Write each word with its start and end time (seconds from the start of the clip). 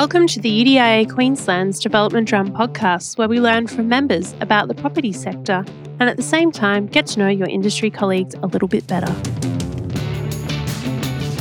Welcome 0.00 0.28
to 0.28 0.40
the 0.40 0.64
UDIA 0.64 1.12
Queensland's 1.12 1.78
Development 1.78 2.26
Drum 2.26 2.50
podcast, 2.52 3.18
where 3.18 3.28
we 3.28 3.38
learn 3.38 3.66
from 3.66 3.86
members 3.86 4.34
about 4.40 4.68
the 4.68 4.74
property 4.74 5.12
sector 5.12 5.62
and 5.98 6.08
at 6.08 6.16
the 6.16 6.22
same 6.22 6.50
time 6.50 6.86
get 6.86 7.06
to 7.08 7.18
know 7.18 7.28
your 7.28 7.48
industry 7.48 7.90
colleagues 7.90 8.34
a 8.36 8.46
little 8.46 8.66
bit 8.66 8.86
better. 8.86 9.12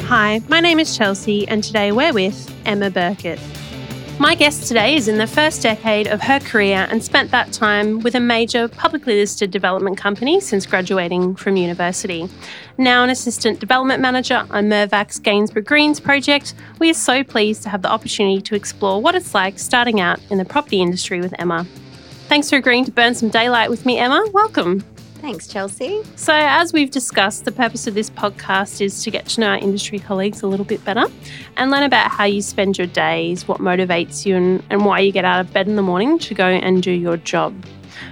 Hi, 0.07 0.41
my 0.49 0.59
name 0.59 0.77
is 0.77 0.97
Chelsea, 0.97 1.47
and 1.47 1.63
today 1.63 1.93
we're 1.93 2.11
with 2.11 2.53
Emma 2.65 2.89
Birkett. 2.89 3.39
My 4.21 4.35
guest 4.35 4.67
today 4.67 4.97
is 4.97 5.07
in 5.07 5.17
the 5.17 5.25
first 5.25 5.61
decade 5.61 6.07
of 6.07 6.19
her 6.19 6.41
career 6.41 6.85
and 6.91 7.01
spent 7.01 7.31
that 7.31 7.53
time 7.53 8.01
with 8.01 8.15
a 8.15 8.19
major 8.19 8.67
publicly 8.67 9.15
listed 9.15 9.49
development 9.49 9.97
company 9.97 10.41
since 10.41 10.65
graduating 10.65 11.37
from 11.37 11.55
university. 11.55 12.27
Now 12.77 13.01
an 13.05 13.11
assistant 13.11 13.61
development 13.61 14.01
manager 14.01 14.45
on 14.49 14.67
Mirvac's 14.67 15.19
Gainsborough 15.19 15.63
Greens 15.63 16.01
project, 16.01 16.53
we 16.79 16.89
are 16.89 16.95
so 16.95 17.23
pleased 17.23 17.63
to 17.63 17.69
have 17.69 17.81
the 17.81 17.89
opportunity 17.89 18.41
to 18.41 18.55
explore 18.55 19.01
what 19.01 19.15
it's 19.15 19.33
like 19.33 19.57
starting 19.57 20.01
out 20.01 20.19
in 20.29 20.37
the 20.37 20.43
property 20.43 20.81
industry 20.81 21.21
with 21.21 21.33
Emma. 21.39 21.65
Thanks 22.27 22.49
for 22.49 22.57
agreeing 22.57 22.83
to 22.85 22.91
burn 22.91 23.15
some 23.15 23.29
daylight 23.29 23.69
with 23.69 23.85
me, 23.85 23.99
Emma. 23.99 24.21
Welcome. 24.33 24.83
Thanks, 25.21 25.47
Chelsea. 25.47 26.01
So, 26.15 26.33
as 26.33 26.71
we've 26.71 26.91
discussed, 26.91 27.43
the 27.43 27.51
purpose 27.51 27.87
of 27.87 27.93
this 27.93 28.09
podcast 28.09 28.79
is 28.79 29.03
to 29.03 29.11
get 29.11 29.25
to 29.27 29.41
know 29.41 29.47
our 29.49 29.57
industry 29.57 29.99
colleagues 29.99 30.41
a 30.41 30.47
little 30.47 30.65
bit 30.65 30.83
better 30.85 31.05
and 31.57 31.71
learn 31.71 31.83
about 31.83 32.09
how 32.09 32.23
you 32.23 32.41
spend 32.41 32.77
your 32.77 32.87
days, 32.87 33.45
what 33.45 33.59
motivates 33.59 34.25
you, 34.25 34.37
and, 34.37 34.63
and 34.69 34.85
why 34.85 34.99
you 34.99 35.11
get 35.11 35.25
out 35.25 35.41
of 35.41 35.51
bed 35.51 35.67
in 35.67 35.75
the 35.75 35.81
morning 35.81 36.19
to 36.19 36.33
go 36.33 36.45
and 36.45 36.81
do 36.81 36.91
your 36.91 37.17
job. 37.17 37.53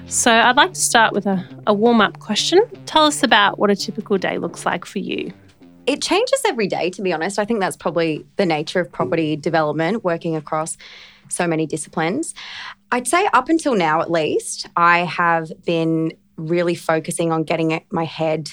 So, 0.08 0.32
I'd 0.32 0.58
like 0.58 0.74
to 0.74 0.80
start 0.82 1.14
with 1.14 1.26
a, 1.26 1.48
a 1.66 1.74
warm 1.74 2.02
up 2.02 2.20
question. 2.20 2.62
Tell 2.86 3.06
us 3.06 3.24
about 3.24 3.58
what 3.58 3.72
a 3.72 3.76
typical 3.76 4.18
day 4.18 4.38
looks 4.38 4.66
like 4.66 4.84
for 4.84 5.00
you. 5.00 5.32
It 5.86 6.02
changes 6.02 6.42
every 6.46 6.68
day, 6.68 6.90
to 6.90 7.02
be 7.02 7.14
honest. 7.14 7.40
I 7.40 7.46
think 7.46 7.62
that's 7.62 7.78
probably 7.78 8.26
the 8.36 8.46
nature 8.46 8.82
of 8.82 8.92
property 8.92 9.38
development, 9.38 10.04
working 10.04 10.36
across 10.36 10.78
so 11.30 11.48
many 11.48 11.66
disciplines. 11.66 12.34
I'd 12.92 13.08
say 13.08 13.30
up 13.32 13.48
until 13.48 13.76
now, 13.76 14.02
at 14.02 14.12
least, 14.12 14.68
I 14.76 15.00
have 15.00 15.52
been 15.66 16.12
really 16.38 16.76
focusing 16.76 17.32
on 17.32 17.44
getting 17.44 17.84
my 17.92 18.06
head 18.06 18.52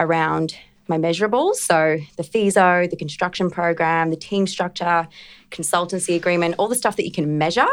around 0.00 0.56
my 0.88 0.98
measurables. 0.98 1.56
So 1.56 1.98
the 2.16 2.22
FISO, 2.22 2.88
the 2.88 2.96
construction 2.96 3.50
program, 3.50 4.10
the 4.10 4.16
team 4.16 4.46
structure, 4.46 5.08
consultancy 5.50 6.14
agreement, 6.16 6.56
all 6.58 6.68
the 6.68 6.74
stuff 6.74 6.96
that 6.96 7.04
you 7.04 7.12
can 7.12 7.38
measure. 7.38 7.66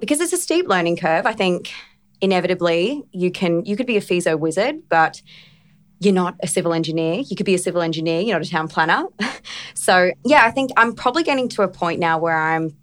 Because 0.00 0.20
it's 0.20 0.32
a 0.32 0.36
steep 0.36 0.68
learning 0.68 0.96
curve, 0.96 1.26
I 1.26 1.32
think 1.32 1.72
inevitably 2.20 3.02
you 3.12 3.30
can 3.30 3.64
you 3.64 3.76
could 3.76 3.86
be 3.86 3.96
a 3.96 4.00
FISO 4.00 4.38
wizard, 4.38 4.88
but 4.88 5.22
you're 6.00 6.14
not 6.14 6.36
a 6.42 6.46
civil 6.46 6.74
engineer. 6.74 7.22
You 7.26 7.36
could 7.36 7.46
be 7.46 7.54
a 7.54 7.58
civil 7.58 7.80
engineer, 7.80 8.20
you're 8.20 8.36
not 8.36 8.46
a 8.46 8.50
town 8.50 8.68
planner. 8.68 9.04
so 9.74 10.12
yeah, 10.24 10.44
I 10.44 10.50
think 10.50 10.70
I'm 10.76 10.94
probably 10.94 11.22
getting 11.22 11.48
to 11.50 11.62
a 11.62 11.68
point 11.68 12.00
now 12.00 12.18
where 12.18 12.36
I'm 12.36 12.76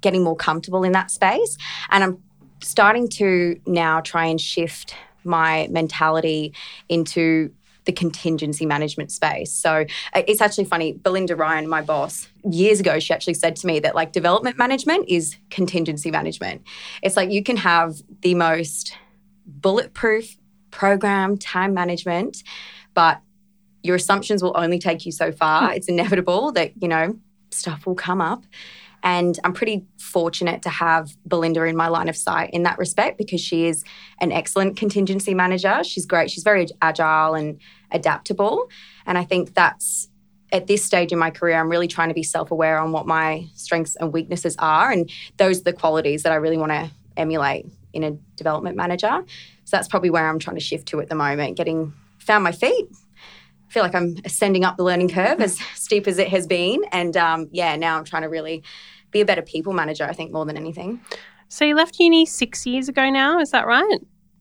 getting 0.00 0.22
more 0.22 0.36
comfortable 0.36 0.84
in 0.84 0.92
that 0.92 1.10
space. 1.10 1.56
And 1.90 2.04
I'm 2.04 2.22
starting 2.62 3.08
to 3.08 3.58
now 3.66 4.00
try 4.00 4.26
and 4.26 4.40
shift 4.40 4.94
my 5.24 5.68
mentality 5.70 6.54
into 6.88 7.50
the 7.84 7.92
contingency 7.92 8.66
management 8.66 9.10
space. 9.10 9.50
So 9.50 9.86
uh, 10.12 10.22
it's 10.26 10.42
actually 10.42 10.66
funny. 10.66 10.92
Belinda 10.92 11.34
Ryan, 11.34 11.66
my 11.66 11.80
boss, 11.80 12.28
years 12.44 12.80
ago, 12.80 12.98
she 12.98 13.14
actually 13.14 13.34
said 13.34 13.56
to 13.56 13.66
me 13.66 13.80
that 13.80 13.94
like 13.94 14.12
development 14.12 14.58
management 14.58 15.08
is 15.08 15.36
contingency 15.48 16.10
management. 16.10 16.62
It's 17.02 17.16
like 17.16 17.30
you 17.30 17.42
can 17.42 17.56
have 17.56 18.02
the 18.20 18.34
most 18.34 18.94
bulletproof 19.46 20.36
program, 20.70 21.38
time 21.38 21.72
management, 21.72 22.42
but 22.92 23.22
your 23.82 23.96
assumptions 23.96 24.42
will 24.42 24.52
only 24.54 24.78
take 24.78 25.06
you 25.06 25.12
so 25.12 25.32
far. 25.32 25.72
It's 25.72 25.88
inevitable 25.88 26.52
that, 26.52 26.72
you 26.82 26.88
know, 26.88 27.18
stuff 27.50 27.86
will 27.86 27.94
come 27.94 28.20
up. 28.20 28.44
And 29.08 29.40
I'm 29.42 29.54
pretty 29.54 29.86
fortunate 29.96 30.60
to 30.62 30.68
have 30.68 31.16
Belinda 31.26 31.64
in 31.64 31.78
my 31.78 31.88
line 31.88 32.10
of 32.10 32.16
sight 32.16 32.50
in 32.50 32.64
that 32.64 32.76
respect 32.76 33.16
because 33.16 33.40
she 33.40 33.64
is 33.64 33.82
an 34.20 34.30
excellent 34.32 34.76
contingency 34.76 35.32
manager. 35.32 35.82
She's 35.82 36.04
great. 36.04 36.30
She's 36.30 36.42
very 36.42 36.66
agile 36.82 37.32
and 37.32 37.58
adaptable. 37.90 38.68
And 39.06 39.16
I 39.16 39.24
think 39.24 39.54
that's 39.54 40.10
at 40.52 40.66
this 40.66 40.84
stage 40.84 41.10
in 41.10 41.18
my 41.18 41.30
career, 41.30 41.58
I'm 41.58 41.70
really 41.70 41.88
trying 41.88 42.08
to 42.08 42.14
be 42.14 42.22
self 42.22 42.50
aware 42.50 42.78
on 42.78 42.92
what 42.92 43.06
my 43.06 43.46
strengths 43.54 43.96
and 43.96 44.12
weaknesses 44.12 44.56
are. 44.58 44.90
And 44.90 45.10
those 45.38 45.60
are 45.60 45.64
the 45.64 45.72
qualities 45.72 46.22
that 46.24 46.32
I 46.32 46.36
really 46.36 46.58
want 46.58 46.72
to 46.72 46.90
emulate 47.16 47.64
in 47.94 48.04
a 48.04 48.10
development 48.36 48.76
manager. 48.76 49.24
So 49.64 49.74
that's 49.74 49.88
probably 49.88 50.10
where 50.10 50.28
I'm 50.28 50.38
trying 50.38 50.56
to 50.56 50.62
shift 50.62 50.86
to 50.88 51.00
at 51.00 51.08
the 51.08 51.14
moment, 51.14 51.56
getting 51.56 51.94
found 52.18 52.44
my 52.44 52.52
feet, 52.52 52.88
I 53.68 53.72
feel 53.72 53.82
like 53.82 53.94
I'm 53.94 54.16
ascending 54.24 54.64
up 54.64 54.76
the 54.76 54.84
learning 54.84 55.10
curve 55.10 55.40
as 55.40 55.58
steep 55.74 56.06
as 56.06 56.18
it 56.18 56.28
has 56.28 56.46
been. 56.46 56.84
And 56.90 57.16
um, 57.16 57.48
yeah, 57.52 57.76
now 57.76 57.98
I'm 57.98 58.04
trying 58.04 58.22
to 58.22 58.28
really 58.28 58.62
be 59.10 59.20
a 59.20 59.24
better 59.24 59.42
people 59.42 59.72
manager, 59.72 60.04
I 60.04 60.12
think, 60.12 60.32
more 60.32 60.44
than 60.44 60.56
anything. 60.56 61.00
So 61.48 61.64
you 61.64 61.74
left 61.74 61.98
uni 61.98 62.26
six 62.26 62.66
years 62.66 62.88
ago 62.88 63.08
now, 63.10 63.40
is 63.40 63.50
that 63.50 63.66
right? 63.66 63.98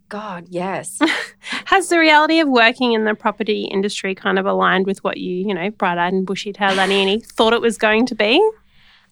God, 0.09 0.45
yes. 0.49 0.99
Has 1.65 1.89
the 1.89 1.99
reality 1.99 2.39
of 2.39 2.47
working 2.47 2.93
in 2.93 3.05
the 3.05 3.13
property 3.13 3.65
industry 3.65 4.15
kind 4.15 4.39
of 4.39 4.45
aligned 4.45 4.85
with 4.85 5.03
what 5.03 5.17
you, 5.17 5.47
you 5.47 5.53
know, 5.53 5.69
bright 5.71 5.97
eyed 5.97 6.13
and 6.13 6.25
bushy 6.25 6.53
tailed 6.53 6.79
Annie 6.79 7.19
thought 7.19 7.53
it 7.53 7.61
was 7.61 7.77
going 7.77 8.05
to 8.07 8.15
be? 8.15 8.35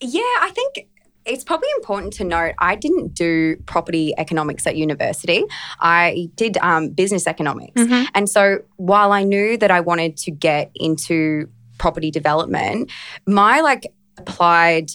Yeah, 0.02 0.22
I 0.22 0.52
think 0.54 0.88
it's 1.26 1.44
probably 1.44 1.68
important 1.78 2.14
to 2.14 2.24
note 2.24 2.54
I 2.60 2.76
didn't 2.76 3.14
do 3.14 3.58
property 3.66 4.14
economics 4.18 4.66
at 4.68 4.76
university. 4.76 5.44
I 5.80 6.30
did 6.36 6.58
um, 6.58 6.90
business 6.90 7.28
economics. 7.28 7.82
Mm-hmm. 7.82 8.06
And 8.14 8.30
so 8.30 8.60
while 8.78 9.12
I 9.12 9.24
knew 9.24 9.58
that 9.58 9.72
I 9.72 9.80
wanted 9.82 10.18
to 10.18 10.32
get 10.32 10.72
into 10.76 11.50
property 11.78 12.12
development, 12.12 12.92
my 13.26 13.62
like 13.62 13.92
applied 14.18 14.92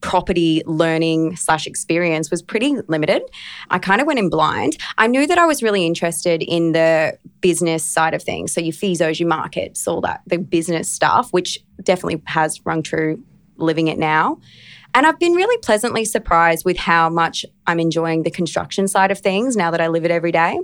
property 0.00 0.62
learning 0.66 1.36
slash 1.36 1.66
experience 1.66 2.30
was 2.30 2.42
pretty 2.42 2.76
limited. 2.88 3.22
I 3.70 3.78
kind 3.78 4.00
of 4.00 4.06
went 4.06 4.18
in 4.18 4.30
blind. 4.30 4.76
I 4.98 5.06
knew 5.06 5.26
that 5.26 5.38
I 5.38 5.46
was 5.46 5.62
really 5.62 5.84
interested 5.86 6.42
in 6.42 6.72
the 6.72 7.18
business 7.40 7.84
side 7.84 8.14
of 8.14 8.22
things. 8.22 8.52
So 8.52 8.60
your 8.60 8.72
FISOs, 8.72 9.20
your 9.20 9.28
markets, 9.28 9.86
all 9.86 10.00
that, 10.02 10.22
the 10.26 10.38
business 10.38 10.90
stuff, 10.90 11.30
which 11.32 11.58
definitely 11.82 12.22
has 12.26 12.64
rung 12.64 12.82
true 12.82 13.22
living 13.56 13.88
it 13.88 13.98
now. 13.98 14.38
And 14.94 15.06
I've 15.06 15.18
been 15.18 15.34
really 15.34 15.56
pleasantly 15.58 16.04
surprised 16.04 16.64
with 16.64 16.76
how 16.76 17.08
much 17.08 17.46
I'm 17.66 17.78
enjoying 17.78 18.24
the 18.24 18.30
construction 18.30 18.88
side 18.88 19.10
of 19.10 19.18
things 19.18 19.56
now 19.56 19.70
that 19.70 19.80
I 19.80 19.88
live 19.88 20.04
it 20.04 20.10
every 20.10 20.32
day. 20.32 20.58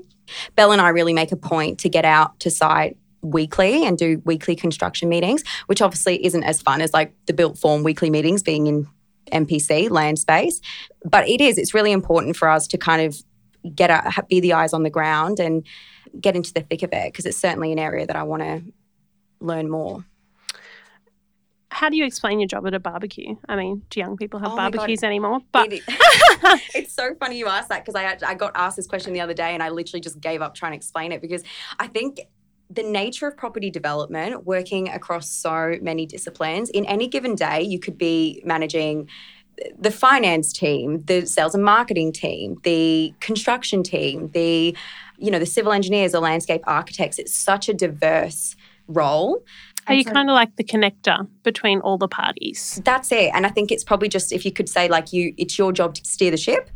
Belle 0.57 0.73
and 0.73 0.81
I 0.81 0.89
really 0.89 1.13
make 1.13 1.31
a 1.31 1.37
point 1.37 1.79
to 1.81 1.89
get 1.89 2.05
out 2.05 2.41
to 2.41 2.51
site 2.51 2.97
weekly 3.23 3.85
and 3.85 3.97
do 3.97 4.21
weekly 4.25 4.57
construction 4.57 5.09
meetings, 5.09 5.45
which 5.67 5.81
obviously 5.81 6.25
isn't 6.25 6.43
as 6.45 6.61
fun 6.61 6.81
as 6.81 6.93
like 6.93 7.15
the 7.27 7.33
built 7.33 7.59
form 7.59 7.83
weekly 7.83 8.11
meetings 8.11 8.43
being 8.43 8.67
in 8.67 8.87
MPC, 9.33 9.91
land 9.91 10.19
space. 10.19 10.61
But 11.05 11.29
it 11.29 11.41
is, 11.41 11.59
it's 11.59 11.75
really 11.75 11.93
important 11.93 12.37
for 12.37 12.49
us 12.49 12.67
to 12.69 12.79
kind 12.79 13.03
of 13.03 13.17
get 13.75 13.91
a, 13.91 14.25
be 14.29 14.41
the 14.41 14.53
eyes 14.53 14.73
on 14.73 14.83
the 14.83 14.91
ground 14.91 15.41
and 15.41 15.67
get 16.21 16.37
into 16.37 16.53
the 16.53 16.61
thick 16.61 16.83
of 16.83 16.91
it 16.93 17.13
because 17.13 17.27
it's 17.27 17.39
certainly 17.39 17.73
an 17.73 17.79
area 17.79 18.07
that 18.07 18.17
I 18.17 18.23
want 18.23 18.43
to 18.43 18.63
learn 19.41 19.69
more 19.69 20.05
how 21.77 21.91
do 21.91 21.97
you 21.97 22.07
explain 22.07 22.41
your 22.41 22.49
job 22.49 22.67
at 22.67 22.73
a 22.73 22.81
barbecue? 22.81 23.37
I 23.51 23.55
mean, 23.55 23.83
do 23.91 24.01
young 24.01 24.17
people 24.17 24.41
have 24.41 24.53
oh 24.53 24.57
barbecues 24.57 25.03
anymore? 25.03 25.41
But 25.53 25.75
it 25.75 25.83
it's 26.75 26.95
so 26.95 27.15
funny 27.21 27.37
you 27.37 27.49
asked 27.49 27.69
that 27.69 27.85
because 27.85 27.95
I 27.95 28.17
I 28.27 28.35
got 28.35 28.53
asked 28.55 28.77
this 28.77 28.87
question 28.87 29.13
the 29.13 29.21
other 29.21 29.35
day 29.35 29.53
and 29.53 29.63
I 29.63 29.69
literally 29.69 30.01
just 30.01 30.19
gave 30.19 30.41
up 30.41 30.55
trying 30.55 30.73
to 30.73 30.77
explain 30.77 31.13
it 31.13 31.21
because 31.21 31.43
I 31.79 31.87
think 31.87 32.21
the 32.77 32.83
nature 32.83 33.27
of 33.27 33.37
property 33.37 33.71
development, 33.71 34.47
working 34.47 34.89
across 34.89 35.29
so 35.29 35.77
many 35.83 36.07
disciplines, 36.07 36.71
in 36.71 36.87
any 36.87 37.09
given 37.09 37.35
day, 37.35 37.63
you 37.63 37.81
could 37.81 37.99
be 37.99 38.41
managing 38.45 39.09
the 39.79 39.91
finance 39.91 40.53
team, 40.53 41.03
the 41.07 41.27
sales 41.27 41.55
and 41.55 41.65
marketing 41.65 42.13
team, 42.13 42.57
the 42.63 43.15
construction 43.21 43.83
team, 43.83 44.31
the 44.33 44.77
you 45.19 45.31
know 45.31 45.39
the 45.39 45.47
civil 45.47 45.73
engineers, 45.73 46.13
the 46.13 46.21
landscape 46.21 46.63
architects. 46.67 47.19
It's 47.19 47.35
such 47.35 47.69
a 47.69 47.75
diverse 47.75 48.55
role. 48.87 49.43
Are 49.89 49.95
you 49.95 50.05
kind 50.05 50.29
of 50.29 50.35
like 50.35 50.57
the 50.57 50.65
connector 50.65 51.27
between 51.43 51.81
all 51.81 51.97
the 51.97 52.09
parties? 52.09 52.81
That's 52.85 53.13
it. 53.13 53.31
And 53.33 53.47
I 53.47 53.51
think 53.51 53.71
it's 53.71 53.85
probably 53.85 54.09
just 54.09 54.33
if 54.33 54.45
you 54.45 54.53
could 54.53 54.69
say 54.69 54.89
like 54.89 55.13
you, 55.13 55.33
it's 55.39 55.57
your 55.59 55.73
job 55.73 55.95
to 55.95 56.05
steer 56.05 56.31
the 56.31 56.37
ship. 56.37 56.71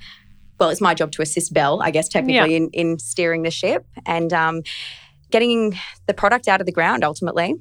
Well, 0.59 0.71
it's 0.71 0.81
my 0.81 0.95
job 0.95 1.11
to 1.13 1.23
assist 1.23 1.53
Bell, 1.53 1.83
I 1.83 1.91
guess, 1.91 2.09
technically 2.09 2.53
yeah. 2.53 2.57
in, 2.57 2.71
in 2.71 2.99
steering 2.99 3.43
the 3.43 3.51
ship 3.51 3.85
and 4.07 4.33
um, 4.33 4.63
getting 5.31 5.79
the 6.07 6.15
product 6.15 6.49
out 6.49 6.61
of 6.61 6.67
the 6.67 6.73
ground 6.73 7.05
ultimately. 7.05 7.55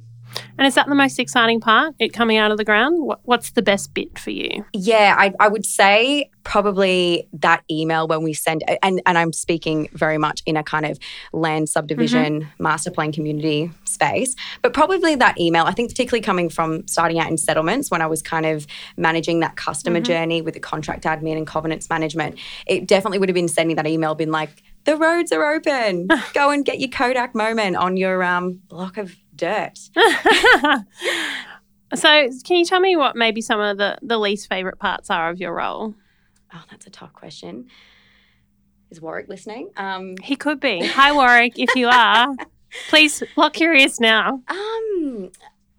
And 0.58 0.68
is 0.68 0.76
that 0.76 0.88
the 0.88 0.96
most 0.96 1.20
exciting 1.20 1.60
part, 1.60 1.96
it 2.00 2.10
coming 2.10 2.38
out 2.38 2.52
of 2.52 2.58
the 2.58 2.66
ground? 2.66 3.14
what's 3.24 3.52
the 3.52 3.62
best 3.62 3.94
bit 3.94 4.18
for 4.20 4.32
you? 4.32 4.66
Yeah, 4.74 5.16
I, 5.18 5.34
I 5.40 5.48
would 5.48 5.66
say 5.66 6.30
probably 6.44 7.28
that 7.34 7.64
email 7.70 8.08
when 8.08 8.24
we 8.24 8.34
send, 8.34 8.64
and, 8.82 9.02
and 9.06 9.18
I'm 9.18 9.34
speaking 9.34 9.90
very 9.94 10.18
much 10.18 10.42
in 10.46 10.58
a 10.58 10.64
kind 10.64 10.86
of 10.86 11.00
land 11.32 11.70
subdivision, 11.70 12.42
mm-hmm. 12.42 12.64
master 12.64 12.92
plan 12.92 13.12
community 13.12 13.72
space, 13.86 14.36
but 14.62 14.74
probably 14.74 15.16
that 15.16 15.40
email, 15.40 15.66
I 15.66 15.72
think 15.72 15.90
particularly 15.90 16.22
coming 16.22 16.50
from 16.50 16.88
starting 16.88 17.20
out 17.20 17.30
in 17.30 17.38
settlements 17.38 17.92
when 17.92 18.02
I 18.02 18.08
was 18.08 18.22
kind 18.22 18.46
of 18.46 18.68
managing 18.98 19.42
that 19.42 19.56
customer 19.56 20.00
mm-hmm. 20.00 20.06
journey 20.06 20.42
with 20.42 20.56
the 20.56 20.60
contract 20.60 21.04
admin 21.04 21.38
and 21.38 21.48
covenants 21.48 21.90
management, 21.90 22.38
it 22.66 22.88
definitely 22.88 23.20
would 23.20 23.30
have 23.30 23.36
been 23.36 23.48
sending 23.48 23.76
that 23.76 23.88
email, 23.88 24.16
been 24.16 24.32
like, 24.32 24.64
the 24.86 24.96
roads 24.98 25.32
are 25.32 25.54
open. 25.54 26.08
Go 26.34 26.50
and 26.52 26.64
get 26.66 26.80
your 26.80 26.90
Kodak 26.90 27.36
moment 27.36 27.76
on 27.76 27.98
your 27.98 28.24
um, 28.24 28.62
block 28.68 28.98
of 28.98 29.16
dirt. 29.36 29.78
So, 31.96 32.08
can 32.46 32.58
you 32.58 32.66
tell 32.66 32.80
me 32.80 32.96
what 32.96 33.16
maybe 33.16 33.42
some 33.42 33.60
of 33.60 33.78
the, 33.80 33.98
the 34.04 34.20
least 34.20 34.48
favourite 34.48 34.78
parts 34.78 35.10
are 35.10 35.32
of 35.32 35.40
your 35.40 35.56
role? 35.56 35.96
Oh, 36.54 36.64
that's 36.70 36.86
a 36.86 36.92
tough 36.92 37.14
question. 37.14 37.66
Is 38.92 39.02
Warwick 39.02 39.28
listening? 39.28 39.72
Um, 39.76 40.14
He 40.22 40.36
could 40.36 40.60
be. 40.60 40.86
Hi, 40.86 41.12
Warwick, 41.12 41.58
if 41.58 41.76
you 41.76 41.88
are. 41.88 42.28
Please 42.90 43.24
lock 43.36 43.60
your 43.60 43.74
ears 43.74 44.00
now. 44.00 44.40
um, 44.50 45.32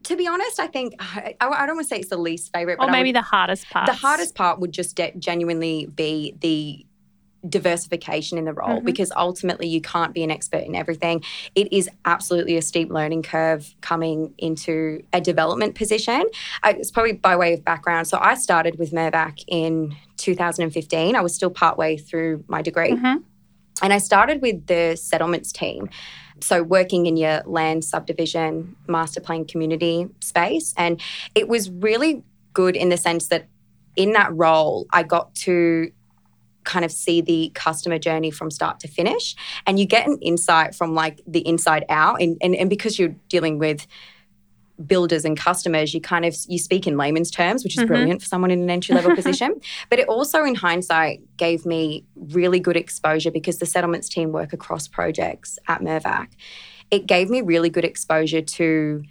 to 0.02 0.16
be 0.16 0.26
honest, 0.26 0.58
I 0.58 0.66
think 0.66 0.94
I, 0.98 1.36
I 1.40 1.64
don't 1.66 1.76
want 1.76 1.86
to 1.88 1.94
say 1.94 2.00
it's 2.00 2.10
the 2.10 2.16
least 2.18 2.52
favorite, 2.52 2.78
Or 2.80 2.86
but 2.86 2.90
maybe 2.90 3.10
would- 3.10 3.14
the 3.16 3.22
hardest 3.22 3.70
part. 3.70 3.86
the 3.86 3.92
hardest 3.92 4.34
part 4.34 4.58
would 4.58 4.72
just 4.72 4.96
de- 4.96 5.12
genuinely 5.16 5.86
be 5.94 6.34
the 6.40 6.84
diversification 7.48 8.36
in 8.38 8.44
the 8.44 8.52
role 8.52 8.80
Mhm. 8.80 8.84
because 8.84 9.10
ultimately 9.16 9.66
you 9.66 9.80
can't 9.80 10.12
be 10.12 10.22
an 10.22 10.30
expert 10.30 10.62
in 10.64 10.74
everything. 10.74 11.22
It 11.54 11.72
is 11.72 11.88
absolutely 12.04 12.56
a 12.56 12.62
steep 12.62 12.90
learning 12.90 13.22
curve 13.22 13.74
coming 13.80 14.34
into 14.38 15.02
a 15.12 15.20
development 15.20 15.74
position. 15.74 16.24
I, 16.62 16.72
it's 16.72 16.90
probably 16.90 17.12
by 17.12 17.36
way 17.36 17.54
of 17.54 17.64
background. 17.64 18.08
So 18.08 18.18
I 18.20 18.34
started 18.34 18.78
with 18.78 18.92
Mirvac 18.92 19.42
in 19.48 19.96
2015. 20.16 21.16
I 21.16 21.20
was 21.22 21.34
still 21.34 21.50
partway 21.50 21.96
through 21.96 22.44
my 22.48 22.60
degree. 22.62 22.90
Mhm. 22.92 23.22
And 23.82 23.92
I 23.92 23.98
started 23.98 24.42
with 24.42 24.66
the 24.66 24.96
settlements 24.96 25.52
team. 25.52 25.88
So, 26.42 26.62
working 26.62 27.04
in 27.06 27.16
your 27.18 27.42
land 27.46 27.84
subdivision, 27.84 28.74
master 28.88 29.20
plan 29.20 29.44
community 29.44 30.08
space. 30.20 30.72
And 30.76 31.00
it 31.34 31.48
was 31.48 31.70
really 31.70 32.22
good 32.54 32.76
in 32.76 32.88
the 32.88 32.96
sense 32.96 33.28
that 33.28 33.46
in 33.96 34.12
that 34.12 34.34
role, 34.34 34.86
I 34.92 35.02
got 35.02 35.34
to 35.46 35.90
kind 36.64 36.84
of 36.84 36.92
see 36.92 37.20
the 37.20 37.50
customer 37.54 37.98
journey 37.98 38.30
from 38.30 38.50
start 38.50 38.80
to 38.80 38.88
finish. 38.88 39.34
And 39.66 39.78
you 39.78 39.86
get 39.86 40.06
an 40.06 40.18
insight 40.20 40.74
from 40.74 40.94
like 40.94 41.20
the 41.26 41.46
inside 41.46 41.84
out. 41.88 42.20
And, 42.20 42.36
and, 42.42 42.54
and 42.54 42.68
because 42.68 42.98
you're 42.98 43.14
dealing 43.28 43.58
with 43.58 43.86
builders 44.86 45.26
and 45.26 45.36
customers 45.38 45.92
you 45.92 46.00
kind 46.00 46.24
of 46.24 46.34
you 46.48 46.58
speak 46.58 46.86
in 46.86 46.96
layman's 46.96 47.30
terms 47.30 47.62
which 47.62 47.76
is 47.76 47.84
Mhm. 47.84 47.86
brilliant 47.86 48.22
for 48.22 48.26
someone 48.26 48.50
in 48.50 48.62
an 48.62 48.70
entry 48.70 48.94
level 48.94 49.14
position 49.20 49.60
but 49.90 49.98
it 49.98 50.08
also 50.08 50.42
in 50.42 50.54
hindsight 50.54 51.20
gave 51.36 51.66
me 51.66 52.02
really 52.16 52.58
good 52.58 52.78
exposure 52.78 53.30
because 53.30 53.58
the 53.58 53.66
settlements 53.66 54.08
team 54.08 54.32
work 54.32 54.54
across 54.54 54.88
projects 54.88 55.58
at 55.68 55.82
Mirvac 55.82 56.28
it 56.90 57.04
gave 57.06 57.28
me 57.28 57.42
really 57.42 57.68
good 57.68 57.84
exposure 57.84 58.40
to 58.40 59.02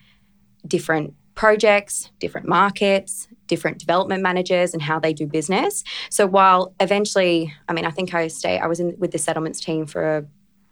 different 0.68 1.14
projects 1.36 2.10
different 2.20 2.48
markets 2.48 3.28
different 3.50 3.78
development 3.78 4.24
managers 4.24 4.74
and 4.74 4.82
how 4.82 4.98
they 4.98 5.12
do 5.12 5.28
business 5.28 5.84
so 6.10 6.26
while 6.26 6.74
eventually 6.80 7.54
i 7.68 7.74
mean 7.74 7.86
i 7.86 7.92
think 7.92 8.14
i 8.14 8.28
stay 8.28 8.58
i 8.60 8.68
was 8.68 8.80
in 8.80 8.96
with 8.98 9.12
the 9.12 9.18
settlements 9.18 9.60
team 9.60 9.86
for 9.86 10.26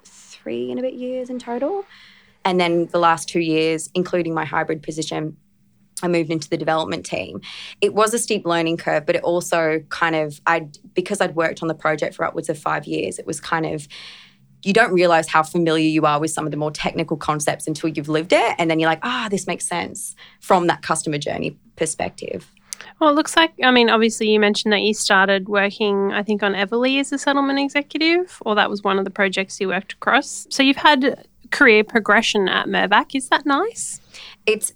three 0.05 0.71
and 0.71 0.79
a 0.79 0.81
bit 0.81 0.93
years 0.93 1.29
in 1.29 1.37
total 1.37 1.83
and 2.47 2.61
then 2.61 2.85
the 2.93 2.99
last 2.99 3.27
two 3.27 3.41
years, 3.41 3.89
including 3.93 4.33
my 4.33 4.45
hybrid 4.45 4.81
position, 4.81 5.35
I 6.01 6.07
moved 6.07 6.29
into 6.29 6.49
the 6.49 6.55
development 6.55 7.05
team. 7.05 7.41
It 7.81 7.93
was 7.93 8.13
a 8.13 8.19
steep 8.19 8.45
learning 8.45 8.77
curve, 8.77 9.05
but 9.05 9.17
it 9.17 9.23
also 9.23 9.83
kind 9.89 10.15
of 10.15 10.39
I 10.47 10.69
because 10.93 11.19
I'd 11.19 11.35
worked 11.35 11.61
on 11.61 11.67
the 11.67 11.73
project 11.73 12.15
for 12.15 12.23
upwards 12.23 12.47
of 12.47 12.57
five 12.57 12.85
years. 12.85 13.19
It 13.19 13.25
was 13.25 13.41
kind 13.41 13.65
of 13.65 13.89
you 14.63 14.71
don't 14.71 14.93
realize 14.93 15.27
how 15.27 15.43
familiar 15.43 15.89
you 15.89 16.05
are 16.05 16.21
with 16.21 16.31
some 16.31 16.45
of 16.45 16.51
the 16.51 16.57
more 16.57 16.71
technical 16.71 17.17
concepts 17.17 17.67
until 17.67 17.89
you've 17.89 18.07
lived 18.07 18.31
it, 18.31 18.55
and 18.57 18.71
then 18.71 18.79
you're 18.79 18.89
like, 18.89 19.03
ah, 19.03 19.27
this 19.29 19.45
makes 19.45 19.67
sense 19.67 20.15
from 20.39 20.67
that 20.67 20.81
customer 20.81 21.17
journey 21.17 21.57
perspective. 21.75 22.49
Well, 22.99 23.09
it 23.09 23.13
looks 23.13 23.35
like, 23.35 23.53
I 23.63 23.71
mean, 23.71 23.89
obviously, 23.89 24.29
you 24.29 24.39
mentioned 24.39 24.73
that 24.73 24.81
you 24.81 24.93
started 24.93 25.47
working, 25.47 26.11
I 26.13 26.23
think, 26.23 26.43
on 26.43 26.55
Everleigh 26.55 26.99
as 26.99 27.11
a 27.11 27.17
settlement 27.17 27.59
executive, 27.59 28.37
or 28.41 28.55
that 28.55 28.69
was 28.69 28.83
one 28.83 28.97
of 28.97 29.05
the 29.05 29.11
projects 29.11 29.59
you 29.59 29.67
worked 29.67 29.93
across. 29.93 30.47
So 30.49 30.63
you've 30.63 30.77
had 30.77 31.27
career 31.51 31.83
progression 31.83 32.49
at 32.49 32.67
Mirvac. 32.67 33.15
Is 33.15 33.29
that 33.29 33.45
nice? 33.45 34.01
it's 34.47 34.73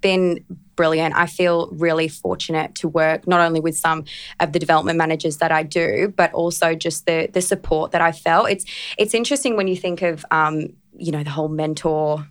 been 0.00 0.42
brilliant. 0.76 1.14
I 1.14 1.26
feel 1.26 1.68
really 1.72 2.08
fortunate 2.08 2.74
to 2.76 2.88
work 2.88 3.26
not 3.26 3.40
only 3.40 3.60
with 3.60 3.76
some 3.76 4.04
of 4.38 4.52
the 4.52 4.58
development 4.58 4.96
managers 4.96 5.38
that 5.38 5.52
I 5.52 5.62
do, 5.62 6.14
but 6.16 6.32
also 6.32 6.74
just 6.74 7.04
the 7.04 7.28
the 7.30 7.42
support 7.42 7.90
that 7.90 8.00
I 8.00 8.12
felt. 8.12 8.48
It's 8.48 8.64
it's 8.96 9.12
interesting 9.12 9.56
when 9.56 9.68
you 9.68 9.76
think 9.76 10.00
of 10.00 10.24
um, 10.30 10.72
you 10.96 11.12
know 11.12 11.22
the 11.22 11.30
whole 11.30 11.48
mentor 11.48 12.26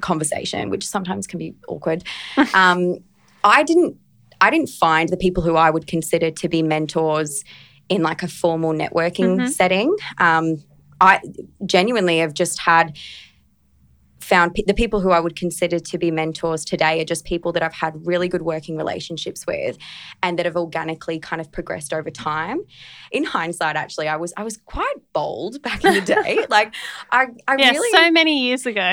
conversation, 0.00 0.70
which 0.70 0.86
sometimes 0.86 1.26
can 1.26 1.38
be 1.38 1.54
awkward. 1.66 2.04
um, 2.54 2.98
I 3.42 3.62
didn't 3.64 3.98
I 4.44 4.50
didn't 4.50 4.68
find 4.68 5.08
the 5.08 5.16
people 5.16 5.42
who 5.42 5.54
I 5.56 5.70
would 5.70 5.86
consider 5.86 6.30
to 6.30 6.48
be 6.48 6.62
mentors 6.62 7.42
in 7.88 8.02
like 8.02 8.22
a 8.22 8.28
formal 8.28 8.72
networking 8.72 9.32
Mhm. 9.38 9.48
setting. 9.50 9.96
Um, 10.18 10.46
I 11.00 11.20
genuinely 11.64 12.18
have 12.18 12.34
just 12.34 12.58
had 12.60 12.96
found 14.20 14.54
pe- 14.54 14.62
the 14.66 14.72
people 14.74 15.00
who 15.00 15.10
I 15.10 15.20
would 15.20 15.36
consider 15.36 15.78
to 15.78 15.98
be 15.98 16.10
mentors 16.10 16.64
today 16.64 17.00
are 17.00 17.04
just 17.04 17.26
people 17.26 17.52
that 17.52 17.62
I've 17.62 17.74
had 17.74 17.92
really 18.06 18.26
good 18.28 18.40
working 18.42 18.74
relationships 18.76 19.46
with 19.46 19.76
and 20.22 20.38
that 20.38 20.46
have 20.46 20.56
organically 20.56 21.18
kind 21.18 21.40
of 21.42 21.52
progressed 21.52 21.92
over 21.92 22.10
time. 22.10 22.58
In 23.12 23.24
hindsight, 23.24 23.76
actually, 23.76 24.08
I 24.08 24.16
was 24.16 24.32
I 24.36 24.42
was 24.44 24.56
quite 24.56 24.96
bold 25.12 25.60
back 25.62 25.84
in 25.84 25.92
the 25.94 26.00
day. 26.14 26.38
like 26.48 26.74
I 27.12 27.26
I 27.48 27.56
Yeah, 27.58 27.70
really 27.70 27.90
so 27.92 28.10
many 28.10 28.44
years 28.46 28.64
ago. 28.66 28.90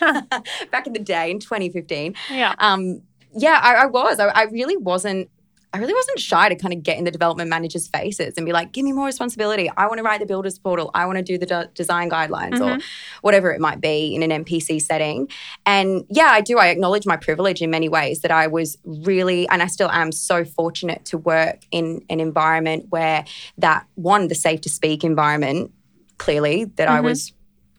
back 0.74 0.86
in 0.88 0.92
the 0.92 1.00
day 1.16 1.30
in 1.32 1.38
2015. 1.40 2.14
yeah. 2.30 2.54
Um, 2.58 3.02
yeah, 3.36 3.60
I, 3.62 3.74
I 3.74 3.86
was. 3.86 4.18
I, 4.20 4.28
I 4.28 4.42
really 4.44 4.76
wasn't. 4.76 5.30
I 5.70 5.76
really 5.76 5.92
wasn't 5.92 6.18
shy 6.18 6.48
to 6.48 6.54
kind 6.56 6.72
of 6.72 6.82
get 6.82 6.96
in 6.96 7.04
the 7.04 7.10
development 7.10 7.50
managers' 7.50 7.88
faces 7.88 8.34
and 8.38 8.46
be 8.46 8.52
like, 8.52 8.72
"Give 8.72 8.86
me 8.86 8.92
more 8.92 9.04
responsibility. 9.04 9.70
I 9.76 9.86
want 9.86 9.98
to 9.98 10.02
write 10.02 10.18
the 10.18 10.24
builders 10.26 10.58
portal. 10.58 10.90
I 10.94 11.04
want 11.04 11.18
to 11.18 11.22
do 11.22 11.36
the 11.36 11.44
de- 11.44 11.68
design 11.74 12.08
guidelines 12.08 12.58
or 12.58 12.78
whatever 13.20 13.50
it 13.52 13.60
might 13.60 13.78
be 13.78 14.14
in 14.14 14.22
an 14.22 14.44
MPC 14.44 14.80
setting." 14.80 15.28
And 15.66 16.06
yeah, 16.08 16.28
I 16.30 16.40
do. 16.40 16.56
I 16.58 16.68
acknowledge 16.68 17.04
my 17.04 17.18
privilege 17.18 17.60
in 17.60 17.70
many 17.70 17.90
ways 17.90 18.20
that 18.22 18.30
I 18.30 18.46
was 18.46 18.78
really, 18.86 19.46
and 19.50 19.62
I 19.62 19.66
still 19.66 19.90
am, 19.90 20.10
so 20.10 20.42
fortunate 20.42 21.04
to 21.06 21.18
work 21.18 21.58
in 21.70 22.02
an 22.08 22.18
environment 22.18 22.86
where 22.88 23.26
that 23.58 23.86
one, 23.96 24.28
the 24.28 24.34
safe 24.34 24.62
to 24.62 24.70
speak 24.70 25.04
environment, 25.04 25.70
clearly 26.16 26.64
that 26.76 26.88
I 26.88 27.00
Mhm. 27.00 27.04
was 27.04 27.32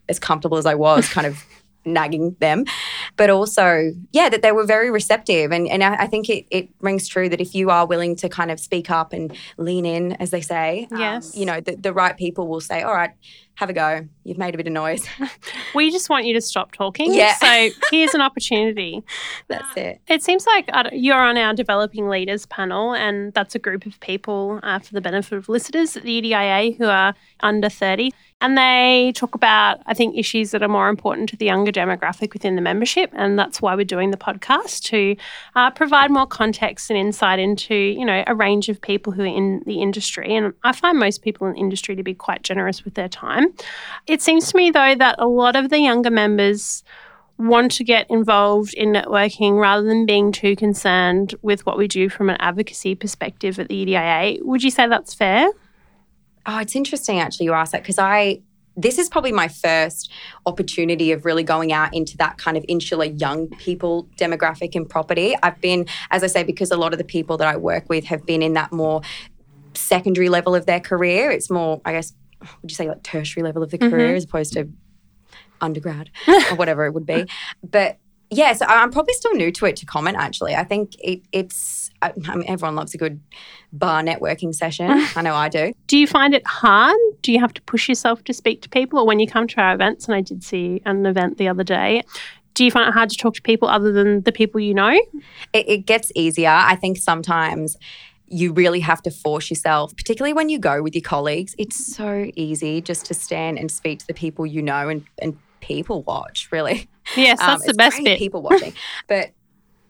as 0.08 0.20
comfortable 0.20 0.58
as 0.58 0.66
I 0.66 0.76
was, 0.76 1.08
kind 1.08 1.26
of 1.26 1.44
nagging 1.84 2.36
them, 2.40 2.64
but 3.16 3.30
also, 3.30 3.92
yeah, 4.12 4.28
that 4.28 4.42
they 4.42 4.52
were 4.52 4.64
very 4.66 4.90
receptive. 4.90 5.52
And, 5.52 5.68
and 5.68 5.82
I, 5.82 6.02
I 6.02 6.06
think 6.06 6.28
it, 6.28 6.46
it 6.50 6.68
rings 6.80 7.08
true 7.08 7.28
that 7.28 7.40
if 7.40 7.54
you 7.54 7.70
are 7.70 7.86
willing 7.86 8.16
to 8.16 8.28
kind 8.28 8.50
of 8.50 8.60
speak 8.60 8.90
up 8.90 9.12
and 9.12 9.36
lean 9.56 9.86
in, 9.86 10.12
as 10.14 10.30
they 10.30 10.40
say, 10.40 10.88
um, 10.92 10.98
Yes. 10.98 11.36
you 11.36 11.46
know, 11.46 11.60
the, 11.60 11.76
the 11.76 11.92
right 11.92 12.16
people 12.16 12.48
will 12.48 12.60
say, 12.60 12.82
all 12.82 12.94
right, 12.94 13.10
have 13.60 13.68
a 13.68 13.74
go. 13.74 14.08
You've 14.24 14.38
made 14.38 14.54
a 14.54 14.56
bit 14.56 14.66
of 14.66 14.72
noise. 14.72 15.06
We 15.72 15.92
just 15.92 16.10
want 16.10 16.24
you 16.24 16.34
to 16.34 16.40
stop 16.40 16.72
talking. 16.72 17.14
Yeah. 17.14 17.34
So 17.36 17.68
here's 17.92 18.12
an 18.12 18.20
opportunity. 18.20 19.04
That's 19.48 19.76
it. 19.76 20.00
It 20.08 20.22
seems 20.22 20.44
like 20.44 20.68
you're 20.92 21.20
on 21.20 21.36
our 21.36 21.54
developing 21.54 22.08
leaders 22.08 22.44
panel, 22.46 22.92
and 22.92 23.32
that's 23.34 23.54
a 23.54 23.60
group 23.60 23.86
of 23.86 24.00
people 24.00 24.58
uh, 24.64 24.80
for 24.80 24.92
the 24.94 25.00
benefit 25.00 25.38
of 25.38 25.48
listeners 25.48 25.96
at 25.96 26.02
the 26.02 26.22
UDIA 26.22 26.76
who 26.76 26.86
are 26.86 27.14
under 27.40 27.68
30. 27.68 28.12
And 28.42 28.56
they 28.56 29.12
talk 29.14 29.34
about, 29.34 29.80
I 29.86 29.92
think, 29.92 30.16
issues 30.16 30.50
that 30.52 30.62
are 30.62 30.68
more 30.68 30.88
important 30.88 31.28
to 31.28 31.36
the 31.36 31.44
younger 31.44 31.70
demographic 31.70 32.32
within 32.32 32.56
the 32.56 32.62
membership. 32.62 33.10
And 33.12 33.38
that's 33.38 33.60
why 33.60 33.74
we're 33.74 33.84
doing 33.84 34.12
the 34.12 34.16
podcast 34.16 34.84
to 34.84 35.14
uh, 35.54 35.70
provide 35.70 36.10
more 36.10 36.26
context 36.26 36.90
and 36.90 36.98
insight 36.98 37.38
into, 37.38 37.74
you 37.74 38.04
know, 38.04 38.24
a 38.26 38.34
range 38.34 38.70
of 38.70 38.80
people 38.80 39.12
who 39.12 39.22
are 39.22 39.26
in 39.26 39.62
the 39.66 39.82
industry. 39.82 40.34
And 40.34 40.54
I 40.64 40.72
find 40.72 40.98
most 40.98 41.22
people 41.22 41.46
in 41.48 41.52
the 41.52 41.60
industry 41.60 41.94
to 41.96 42.02
be 42.02 42.14
quite 42.14 42.42
generous 42.42 42.82
with 42.82 42.94
their 42.94 43.08
time. 43.08 43.49
It 44.06 44.22
seems 44.22 44.50
to 44.50 44.56
me, 44.56 44.70
though, 44.70 44.94
that 44.94 45.16
a 45.18 45.26
lot 45.26 45.56
of 45.56 45.70
the 45.70 45.78
younger 45.78 46.10
members 46.10 46.82
want 47.40 47.72
to 47.72 47.84
get 47.84 48.06
involved 48.10 48.74
in 48.74 48.92
networking 48.92 49.58
rather 49.58 49.86
than 49.86 50.04
being 50.04 50.30
too 50.30 50.54
concerned 50.54 51.34
with 51.40 51.64
what 51.64 51.78
we 51.78 51.88
do 51.88 52.08
from 52.10 52.28
an 52.28 52.36
advocacy 52.38 52.94
perspective 52.94 53.58
at 53.58 53.68
the 53.68 53.86
UDIA. 53.86 54.42
Would 54.42 54.62
you 54.62 54.70
say 54.70 54.86
that's 54.86 55.14
fair? 55.14 55.48
Oh, 56.44 56.58
it's 56.58 56.76
interesting 56.76 57.18
actually 57.18 57.46
you 57.46 57.52
ask 57.52 57.72
that 57.72 57.82
because 57.82 57.98
I 57.98 58.40
this 58.76 58.98
is 58.98 59.08
probably 59.08 59.32
my 59.32 59.48
first 59.48 60.10
opportunity 60.46 61.12
of 61.12 61.24
really 61.24 61.42
going 61.42 61.72
out 61.72 61.94
into 61.94 62.16
that 62.16 62.38
kind 62.38 62.56
of 62.56 62.64
insular 62.68 63.04
young 63.04 63.48
people 63.58 64.08
demographic 64.16 64.74
in 64.74 64.86
property. 64.86 65.36
I've 65.42 65.60
been, 65.60 65.86
as 66.10 66.22
I 66.22 66.28
say, 66.28 66.44
because 66.44 66.70
a 66.70 66.76
lot 66.76 66.92
of 66.92 66.98
the 66.98 67.04
people 67.04 67.36
that 67.38 67.48
I 67.48 67.56
work 67.56 67.88
with 67.88 68.04
have 68.04 68.24
been 68.24 68.42
in 68.42 68.54
that 68.54 68.72
more 68.72 69.02
secondary 69.74 70.28
level 70.28 70.54
of 70.54 70.66
their 70.66 70.80
career. 70.80 71.30
It's 71.30 71.50
more, 71.50 71.82
I 71.84 71.92
guess, 71.92 72.14
would 72.40 72.70
you 72.70 72.74
say 72.74 72.88
like 72.88 73.02
tertiary 73.02 73.42
level 73.42 73.62
of 73.62 73.70
the 73.70 73.78
mm-hmm. 73.78 73.90
career 73.90 74.14
as 74.14 74.24
opposed 74.24 74.52
to 74.54 74.68
undergrad 75.60 76.10
or 76.26 76.34
whatever 76.56 76.86
it 76.86 76.94
would 76.94 77.06
be. 77.06 77.26
But 77.62 77.98
yeah, 78.30 78.52
so 78.52 78.64
I'm 78.66 78.92
probably 78.92 79.14
still 79.14 79.34
new 79.34 79.50
to 79.52 79.66
it 79.66 79.76
to 79.76 79.86
comment. 79.86 80.16
Actually, 80.16 80.54
I 80.54 80.64
think 80.64 80.94
it, 81.00 81.22
it's. 81.32 81.90
I 82.00 82.12
I 82.28 82.36
mean, 82.36 82.48
everyone 82.48 82.76
loves 82.76 82.94
a 82.94 82.98
good 82.98 83.20
bar 83.72 84.02
networking 84.02 84.54
session. 84.54 84.88
I 85.16 85.22
know 85.22 85.34
I 85.34 85.48
do. 85.48 85.72
Do 85.88 85.98
you 85.98 86.06
find 86.06 86.32
it 86.32 86.46
hard? 86.46 86.96
Do 87.22 87.32
you 87.32 87.40
have 87.40 87.52
to 87.54 87.62
push 87.62 87.88
yourself 87.88 88.22
to 88.24 88.32
speak 88.32 88.62
to 88.62 88.68
people? 88.68 89.00
Or 89.00 89.06
when 89.06 89.18
you 89.18 89.26
come 89.26 89.48
to 89.48 89.60
our 89.60 89.74
events, 89.74 90.06
and 90.06 90.14
I 90.14 90.20
did 90.20 90.44
see 90.44 90.80
an 90.84 91.04
event 91.06 91.38
the 91.38 91.48
other 91.48 91.64
day, 91.64 92.04
do 92.54 92.64
you 92.64 92.70
find 92.70 92.88
it 92.88 92.92
hard 92.92 93.10
to 93.10 93.16
talk 93.16 93.34
to 93.34 93.42
people 93.42 93.68
other 93.68 93.90
than 93.90 94.22
the 94.22 94.32
people 94.32 94.60
you 94.60 94.74
know? 94.74 94.90
it, 95.52 95.68
it 95.68 95.86
gets 95.86 96.12
easier. 96.14 96.50
I 96.50 96.76
think 96.76 96.98
sometimes 96.98 97.76
you 98.30 98.52
really 98.52 98.80
have 98.80 99.02
to 99.02 99.10
force 99.10 99.50
yourself, 99.50 99.94
particularly 99.96 100.32
when 100.32 100.48
you 100.48 100.58
go 100.58 100.82
with 100.82 100.94
your 100.94 101.02
colleagues. 101.02 101.54
It's 101.58 101.94
so 101.94 102.30
easy 102.36 102.80
just 102.80 103.04
to 103.06 103.14
stand 103.14 103.58
and 103.58 103.70
speak 103.70 103.98
to 103.98 104.06
the 104.06 104.14
people 104.14 104.46
you 104.46 104.62
know 104.62 104.88
and, 104.88 105.04
and 105.20 105.36
people 105.60 106.02
watch, 106.04 106.48
really. 106.50 106.88
Yes, 107.16 107.40
Um, 107.40 107.48
that's 107.48 107.66
the 107.66 107.74
best 107.74 108.02
bit. 108.04 108.18
People 108.18 108.42
watching. 108.42 108.72
but 109.08 109.32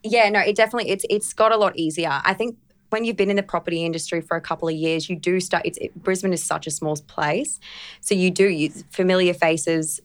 Yeah, 0.02 0.30
no, 0.30 0.40
it 0.40 0.56
definitely 0.56 0.90
it's 0.90 1.04
it's 1.10 1.32
got 1.34 1.52
a 1.52 1.56
lot 1.56 1.76
easier. 1.76 2.20
I 2.24 2.32
think 2.32 2.56
when 2.88 3.04
you've 3.04 3.16
been 3.16 3.30
in 3.30 3.36
the 3.36 3.42
property 3.42 3.84
industry 3.84 4.20
for 4.20 4.36
a 4.36 4.40
couple 4.40 4.68
of 4.68 4.74
years, 4.74 5.08
you 5.08 5.16
do 5.16 5.40
start. 5.40 5.64
It's 5.66 5.78
it, 5.78 5.94
Brisbane 6.02 6.32
is 6.32 6.42
such 6.42 6.66
a 6.66 6.70
small 6.70 6.96
place, 6.96 7.60
so 8.00 8.14
you 8.14 8.30
do 8.30 8.48
you 8.48 8.70
familiar 8.90 9.34
faces 9.34 10.00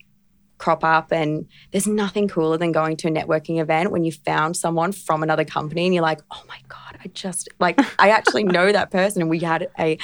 crop 0.58 0.84
up 0.84 1.12
and 1.12 1.48
there's 1.72 1.88
nothing 1.88 2.28
cooler 2.28 2.58
than 2.58 2.72
going 2.72 2.96
to 2.96 3.08
a 3.08 3.12
networking 3.12 3.60
event 3.60 3.92
when 3.92 4.04
you 4.04 4.12
found 4.12 4.56
someone 4.56 4.92
from 4.92 5.22
another 5.22 5.44
company 5.44 5.86
and 5.86 5.94
you're 5.94 6.04
like 6.04 6.22
oh 6.32 6.44
my 6.48 6.60
god 6.70 6.98
i 7.04 7.08
just 7.10 7.50
like 7.60 7.80
i 8.00 8.10
actually 8.10 8.44
know 8.56 8.72
that 8.72 8.90
person 8.90 9.22
and 9.22 9.30
we 9.30 9.40
had 9.40 9.68
a 9.80 9.98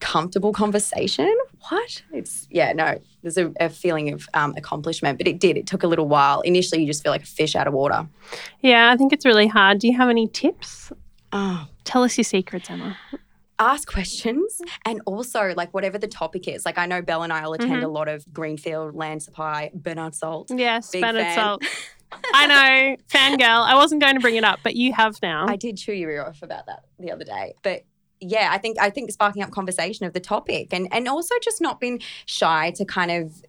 comfortable 0.00 0.52
conversation. 0.52 1.34
What? 1.70 2.02
It's 2.12 2.46
yeah 2.50 2.74
no 2.74 3.00
there's 3.22 3.38
a, 3.38 3.50
a 3.58 3.70
feeling 3.70 4.12
of 4.12 4.28
um, 4.34 4.52
accomplishment 4.56 5.16
but 5.16 5.26
it 5.26 5.38
did. 5.38 5.56
It 5.56 5.66
took 5.66 5.82
a 5.82 5.86
little 5.86 6.08
while. 6.08 6.42
Initially 6.42 6.82
you 6.82 6.86
just 6.86 7.02
feel 7.02 7.10
like 7.10 7.22
a 7.22 7.26
fish 7.26 7.56
out 7.56 7.66
of 7.66 7.72
water. 7.72 8.06
Yeah 8.60 8.90
i 8.92 8.96
think 8.96 9.12
it's 9.12 9.24
really 9.24 9.46
hard. 9.46 9.78
Do 9.78 9.88
you 9.88 9.96
have 9.96 10.10
any 10.10 10.28
tips? 10.28 10.92
Oh. 11.32 11.66
Tell 11.84 12.02
us 12.02 12.16
your 12.16 12.24
secrets 12.24 12.68
emma 12.70 12.96
ask 13.58 13.90
questions 13.90 14.60
and 14.84 15.00
also 15.06 15.54
like 15.56 15.72
whatever 15.72 15.96
the 15.98 16.08
topic 16.08 16.48
is 16.48 16.64
like 16.66 16.76
i 16.76 16.86
know 16.86 17.00
belle 17.00 17.22
and 17.22 17.32
i 17.32 17.44
will 17.46 17.54
attend 17.54 17.72
Mm-hmm. 17.72 17.84
a 17.84 17.88
lot 17.88 18.08
of 18.08 18.24
greenfield 18.32 18.94
land 18.94 19.22
supply 19.22 19.70
bernard 19.74 20.14
salt 20.14 20.50
yes 20.54 20.90
Bernard 20.90 21.22
fan. 21.22 21.34
salt 21.36 21.62
i 22.34 22.46
know 22.46 22.96
fangirl 23.08 23.64
i 23.64 23.74
wasn't 23.76 24.00
going 24.00 24.14
to 24.14 24.20
bring 24.20 24.36
it 24.36 24.44
up 24.44 24.58
but 24.64 24.74
you 24.74 24.92
have 24.92 25.16
now 25.22 25.46
I 25.48 25.56
did 25.56 25.76
chew 25.76 25.92
your 25.92 26.10
ear 26.10 26.24
off 26.24 26.42
about 26.42 26.66
that 26.66 26.84
the 26.98 27.10
other 27.12 27.24
day. 27.24 27.54
But 27.62 27.84
yeah, 28.20 28.48
I 28.52 28.58
think 28.58 28.78
I 28.80 28.88
think 28.90 29.10
sparking 29.10 29.42
up 29.42 29.50
conversation 29.50 30.06
of 30.06 30.12
the 30.14 30.20
topic 30.20 30.72
and 30.72 30.88
and 30.92 31.06
also 31.08 31.34
just 31.42 31.60
not 31.60 31.78
being 31.80 32.00
shy 32.26 32.70
to 32.76 32.84
kind 32.84 33.10
of 33.10 33.42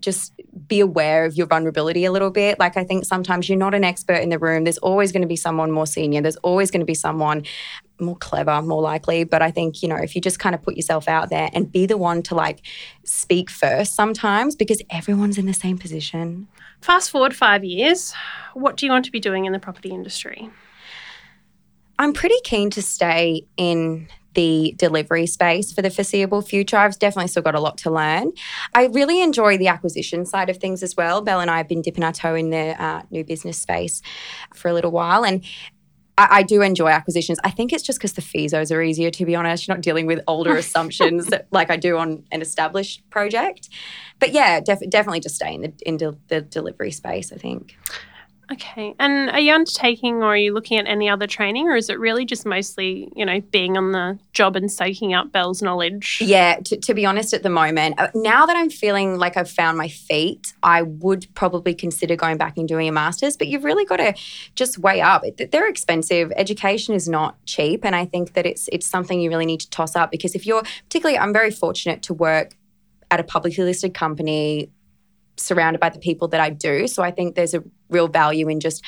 just 0.00 0.32
be 0.66 0.80
aware 0.80 1.24
of 1.24 1.34
your 1.36 1.46
vulnerability 1.46 2.04
a 2.04 2.12
little 2.12 2.30
bit. 2.30 2.58
Like 2.58 2.76
I 2.76 2.84
think 2.84 3.04
sometimes 3.04 3.48
you're 3.48 3.58
not 3.58 3.74
an 3.74 3.84
expert 3.84 4.16
in 4.16 4.28
the 4.30 4.38
room. 4.38 4.64
There's 4.64 4.78
always 4.78 5.12
going 5.12 5.22
to 5.22 5.28
be 5.28 5.36
someone 5.36 5.70
more 5.70 5.86
senior. 5.86 6.20
There's 6.20 6.36
always 6.36 6.70
going 6.70 6.80
to 6.80 6.86
be 6.86 6.94
someone 6.94 7.44
more 8.00 8.16
clever, 8.16 8.60
more 8.62 8.82
likely. 8.82 9.24
But 9.24 9.42
I 9.42 9.50
think, 9.50 9.82
you 9.82 9.88
know, 9.88 9.96
if 9.96 10.14
you 10.14 10.20
just 10.20 10.38
kind 10.38 10.54
of 10.54 10.62
put 10.62 10.76
yourself 10.76 11.08
out 11.08 11.30
there 11.30 11.50
and 11.52 11.70
be 11.70 11.86
the 11.86 11.96
one 11.96 12.22
to 12.24 12.34
like 12.34 12.64
speak 13.04 13.50
first 13.50 13.94
sometimes 13.94 14.54
because 14.54 14.82
everyone's 14.90 15.38
in 15.38 15.46
the 15.46 15.54
same 15.54 15.78
position. 15.78 16.46
fast 16.80 17.10
forward 17.10 17.34
five 17.34 17.64
years 17.64 18.14
what 18.54 18.76
do 18.76 18.86
you 18.86 18.92
want 18.92 19.04
to 19.04 19.10
be 19.10 19.20
doing 19.20 19.44
in 19.46 19.52
the 19.52 19.58
property 19.58 19.90
industry 19.90 20.48
I'm 21.98 22.12
pretty 22.12 22.36
keen 22.44 22.70
to 22.70 22.82
stay 22.82 23.46
in 23.56 24.06
the 24.34 24.72
delivery 24.76 25.26
space 25.26 25.72
for 25.72 25.82
the 25.82 25.90
foreseeable 25.90 26.42
future. 26.42 26.76
I've 26.76 26.96
definitely 26.98 27.26
still 27.26 27.42
got 27.42 27.56
a 27.56 27.60
lot 27.60 27.76
to 27.78 27.90
learn. 27.90 28.30
I 28.72 28.86
really 28.86 29.20
enjoy 29.20 29.58
the 29.58 29.66
acquisition 29.66 30.24
side 30.24 30.48
of 30.48 30.58
things 30.58 30.84
as 30.84 30.96
well. 30.96 31.22
Belle 31.22 31.40
and 31.40 31.50
I 31.50 31.56
have 31.56 31.66
been 31.66 31.82
dipping 31.82 32.04
our 32.04 32.12
toe 32.12 32.36
in 32.36 32.50
the 32.50 32.80
uh, 32.80 33.02
new 33.10 33.24
business 33.24 33.58
space 33.58 34.00
for 34.54 34.68
a 34.68 34.74
little 34.74 34.92
while. 34.92 35.24
And 35.24 35.44
I, 36.18 36.38
I 36.38 36.42
do 36.42 36.62
enjoy 36.62 36.88
acquisitions. 36.88 37.38
I 37.44 37.50
think 37.50 37.72
it's 37.72 37.84
just 37.84 38.00
because 38.00 38.14
the 38.14 38.22
FISOs 38.22 38.74
are 38.74 38.82
easier, 38.82 39.10
to 39.10 39.24
be 39.24 39.36
honest. 39.36 39.66
You're 39.66 39.76
not 39.76 39.82
dealing 39.82 40.06
with 40.06 40.20
older 40.26 40.56
assumptions 40.64 41.26
that, 41.26 41.46
like 41.52 41.70
I 41.70 41.76
do 41.76 41.96
on 41.96 42.24
an 42.32 42.42
established 42.42 43.08
project. 43.08 43.68
But 44.18 44.32
yeah, 44.32 44.60
def- 44.60 44.90
definitely 44.90 45.20
just 45.20 45.36
stay 45.36 45.54
in 45.54 45.60
the, 45.62 45.72
in 45.86 45.96
de- 45.96 46.18
the 46.26 46.40
delivery 46.40 46.90
space, 46.90 47.32
I 47.32 47.36
think. 47.36 47.76
Okay. 48.50 48.94
And 48.98 49.28
are 49.30 49.40
you 49.40 49.52
undertaking 49.52 50.16
or 50.16 50.28
are 50.28 50.36
you 50.36 50.54
looking 50.54 50.78
at 50.78 50.86
any 50.86 51.08
other 51.08 51.26
training 51.26 51.68
or 51.68 51.76
is 51.76 51.90
it 51.90 51.98
really 51.98 52.24
just 52.24 52.46
mostly, 52.46 53.12
you 53.14 53.26
know, 53.26 53.40
being 53.40 53.76
on 53.76 53.92
the 53.92 54.18
job 54.32 54.56
and 54.56 54.72
soaking 54.72 55.12
up 55.12 55.32
Bell's 55.32 55.60
knowledge? 55.60 56.18
Yeah, 56.20 56.58
to, 56.64 56.78
to 56.78 56.94
be 56.94 57.04
honest, 57.04 57.34
at 57.34 57.42
the 57.42 57.50
moment, 57.50 58.00
uh, 58.00 58.08
now 58.14 58.46
that 58.46 58.56
I'm 58.56 58.70
feeling 58.70 59.18
like 59.18 59.36
I've 59.36 59.50
found 59.50 59.76
my 59.76 59.88
feet, 59.88 60.54
I 60.62 60.82
would 60.82 61.26
probably 61.34 61.74
consider 61.74 62.16
going 62.16 62.38
back 62.38 62.56
and 62.56 62.66
doing 62.66 62.88
a 62.88 62.92
master's. 62.92 63.36
But 63.36 63.48
you've 63.48 63.64
really 63.64 63.84
got 63.84 63.96
to 63.96 64.14
just 64.54 64.78
weigh 64.78 65.02
up. 65.02 65.24
They're 65.36 65.68
expensive. 65.68 66.32
Education 66.34 66.94
is 66.94 67.06
not 67.06 67.36
cheap, 67.44 67.84
and 67.84 67.94
I 67.94 68.06
think 68.06 68.32
that 68.32 68.46
it's 68.46 68.68
it's 68.72 68.86
something 68.86 69.20
you 69.20 69.28
really 69.28 69.46
need 69.46 69.60
to 69.60 69.70
toss 69.70 69.94
up 69.94 70.10
because 70.10 70.34
if 70.34 70.46
you're 70.46 70.62
particularly, 70.62 71.18
I'm 71.18 71.32
very 71.32 71.50
fortunate 71.50 72.02
to 72.04 72.14
work 72.14 72.56
at 73.10 73.20
a 73.20 73.24
publicly 73.24 73.64
listed 73.64 73.94
company 73.94 74.70
surrounded 75.38 75.80
by 75.80 75.88
the 75.88 75.98
people 75.98 76.28
that 76.28 76.40
I 76.40 76.50
do. 76.50 76.86
So 76.86 77.02
I 77.02 77.10
think 77.10 77.34
there's 77.34 77.54
a 77.54 77.62
real 77.88 78.08
value 78.08 78.48
in 78.48 78.60
just 78.60 78.84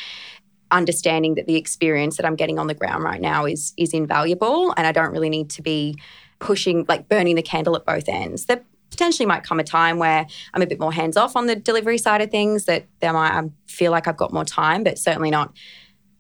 understanding 0.71 1.35
that 1.35 1.47
the 1.47 1.57
experience 1.57 2.17
that 2.17 2.27
I'm 2.27 2.37
getting 2.37 2.59
on 2.59 2.67
the 2.67 2.75
ground 2.75 3.03
right 3.03 3.21
now 3.21 3.45
is 3.45 3.73
is 3.77 3.93
invaluable 3.93 4.73
and 4.77 4.87
I 4.87 4.93
don't 4.93 5.11
really 5.11 5.31
need 5.31 5.51
to 5.51 5.63
be 5.63 5.99
pushing 6.39 6.87
like 6.89 7.09
burning 7.09 7.37
the 7.37 7.43
candle 7.43 7.77
at 7.77 7.85
both 7.85 8.09
ends. 8.09 8.47
There 8.47 8.63
potentially 8.91 9.27
might 9.27 9.45
come 9.45 9.61
a 9.61 9.65
time 9.65 9.99
where 9.99 10.27
I'm 10.55 10.63
a 10.63 10.67
bit 10.67 10.81
more 10.81 10.93
hands 10.93 11.17
off 11.17 11.37
on 11.37 11.47
the 11.47 11.57
delivery 11.57 11.99
side 11.99 12.21
of 12.21 12.31
things 12.31 12.65
that 12.65 12.87
there 13.01 13.13
might 13.13 13.33
I 13.33 13.49
feel 13.67 13.93
like 13.93 14.09
I've 14.09 14.17
got 14.17 14.33
more 14.33 14.45
time 14.45 14.85
but 14.85 14.99
certainly 14.99 15.31
not 15.31 15.53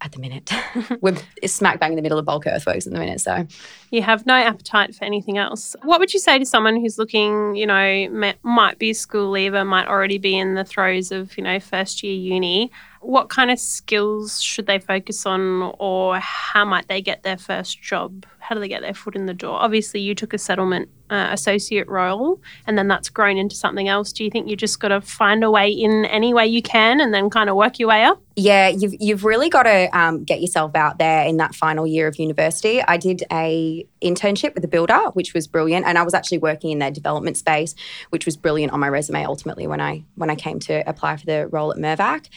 at 0.00 0.12
the 0.12 0.18
minute. 0.18 0.50
We're 1.00 1.16
smack 1.44 1.80
bang 1.80 1.92
in 1.92 1.96
the 1.96 2.02
middle 2.02 2.18
of 2.18 2.24
bulk 2.24 2.46
earthworks 2.46 2.86
at 2.86 2.92
the 2.92 2.98
minute 2.98 3.20
so 3.20 3.46
You 3.90 4.02
have 4.02 4.26
no 4.26 4.34
appetite 4.34 4.94
for 4.94 5.04
anything 5.04 5.38
else. 5.38 5.76
What 5.82 6.00
would 6.00 6.12
you 6.12 6.20
say 6.20 6.38
to 6.38 6.46
someone 6.46 6.76
who's 6.76 6.98
looking, 6.98 7.54
you 7.54 7.66
know, 7.66 8.34
might 8.42 8.78
be 8.78 8.90
a 8.90 8.94
school 8.94 9.30
leaver, 9.30 9.64
might 9.64 9.86
already 9.86 10.18
be 10.18 10.36
in 10.36 10.54
the 10.54 10.64
throes 10.64 11.12
of, 11.12 11.36
you 11.36 11.44
know, 11.44 11.60
first 11.60 12.02
year 12.02 12.14
uni? 12.14 12.70
What 13.00 13.30
kind 13.30 13.50
of 13.50 13.58
skills 13.58 14.42
should 14.42 14.66
they 14.66 14.78
focus 14.78 15.24
on 15.24 15.74
or 15.78 16.18
how 16.18 16.64
might 16.64 16.88
they 16.88 17.00
get 17.00 17.22
their 17.22 17.38
first 17.38 17.80
job? 17.80 18.26
How 18.38 18.54
do 18.54 18.60
they 18.60 18.68
get 18.68 18.82
their 18.82 18.94
foot 18.94 19.16
in 19.16 19.26
the 19.26 19.34
door? 19.34 19.54
Obviously, 19.54 20.00
you 20.00 20.14
took 20.14 20.34
a 20.34 20.38
settlement 20.38 20.90
uh, 21.10 21.28
associate 21.32 21.88
role 21.88 22.40
and 22.66 22.78
then 22.78 22.88
that's 22.88 23.08
grown 23.08 23.36
into 23.36 23.56
something 23.56 23.88
else. 23.88 24.12
Do 24.12 24.24
you 24.24 24.30
think 24.30 24.48
you 24.48 24.56
just 24.56 24.80
got 24.80 24.88
to 24.88 25.00
find 25.00 25.42
a 25.42 25.50
way 25.50 25.70
in 25.70 26.04
any 26.06 26.32
way 26.32 26.46
you 26.46 26.62
can 26.62 27.00
and 27.00 27.12
then 27.12 27.30
kind 27.30 27.50
of 27.50 27.56
work 27.56 27.78
your 27.78 27.88
way 27.88 28.04
up? 28.04 28.22
Yeah, 28.36 28.68
you've 28.68 28.94
you've 29.00 29.24
really 29.24 29.50
got 29.50 29.64
to 29.64 29.98
um, 29.98 30.24
get 30.24 30.40
yourself 30.40 30.74
out 30.74 30.98
there 30.98 31.26
in 31.26 31.36
that 31.38 31.54
final 31.54 31.86
year 31.86 32.06
of 32.06 32.16
university. 32.16 32.80
I 32.82 32.96
did 32.96 33.24
a 33.30 33.86
internship 34.02 34.54
with 34.54 34.64
a 34.64 34.68
builder, 34.68 34.98
which 35.12 35.34
was 35.34 35.46
brilliant, 35.46 35.84
and 35.84 35.98
I 35.98 36.02
was 36.02 36.14
actually 36.14 36.38
working 36.38 36.70
in 36.70 36.78
their 36.78 36.90
development 36.90 37.36
space, 37.36 37.74
which 38.10 38.24
was 38.24 38.36
brilliant 38.36 38.72
on 38.72 38.80
my 38.80 38.88
resume. 38.88 39.24
Ultimately, 39.24 39.66
when 39.66 39.80
I 39.80 40.04
when 40.14 40.30
I 40.30 40.36
came 40.36 40.58
to 40.60 40.88
apply 40.88 41.16
for 41.16 41.26
the 41.26 41.48
role 41.48 41.72
at 41.72 41.78
Mirvac. 41.78 42.28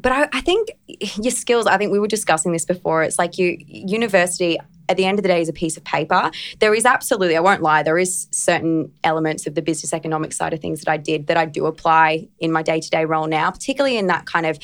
But 0.00 0.12
I, 0.12 0.28
I 0.32 0.40
think 0.40 0.70
your 0.88 1.30
skills. 1.30 1.66
I 1.66 1.76
think 1.76 1.92
we 1.92 1.98
were 1.98 2.08
discussing 2.08 2.52
this 2.52 2.64
before. 2.64 3.02
It's 3.02 3.18
like 3.18 3.38
you 3.38 3.56
university. 3.66 4.58
At 4.88 4.96
the 4.96 5.04
end 5.04 5.20
of 5.20 5.22
the 5.22 5.28
day, 5.28 5.40
is 5.40 5.48
a 5.48 5.52
piece 5.52 5.76
of 5.76 5.84
paper. 5.84 6.32
There 6.58 6.74
is 6.74 6.84
absolutely, 6.84 7.36
I 7.36 7.40
won't 7.40 7.62
lie, 7.62 7.84
there 7.84 7.96
is 7.96 8.26
certain 8.32 8.90
elements 9.04 9.46
of 9.46 9.54
the 9.54 9.62
business 9.62 9.92
economic 9.92 10.32
side 10.32 10.52
of 10.52 10.58
things 10.58 10.80
that 10.80 10.90
I 10.90 10.96
did 10.96 11.28
that 11.28 11.36
I 11.36 11.44
do 11.44 11.66
apply 11.66 12.26
in 12.40 12.50
my 12.50 12.62
day 12.62 12.80
to 12.80 12.90
day 12.90 13.04
role 13.04 13.28
now, 13.28 13.52
particularly 13.52 13.96
in 13.96 14.08
that 14.08 14.26
kind 14.26 14.46
of 14.46 14.58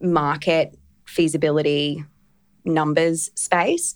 market 0.00 0.78
feasibility 1.06 2.04
numbers 2.64 3.30
space. 3.34 3.94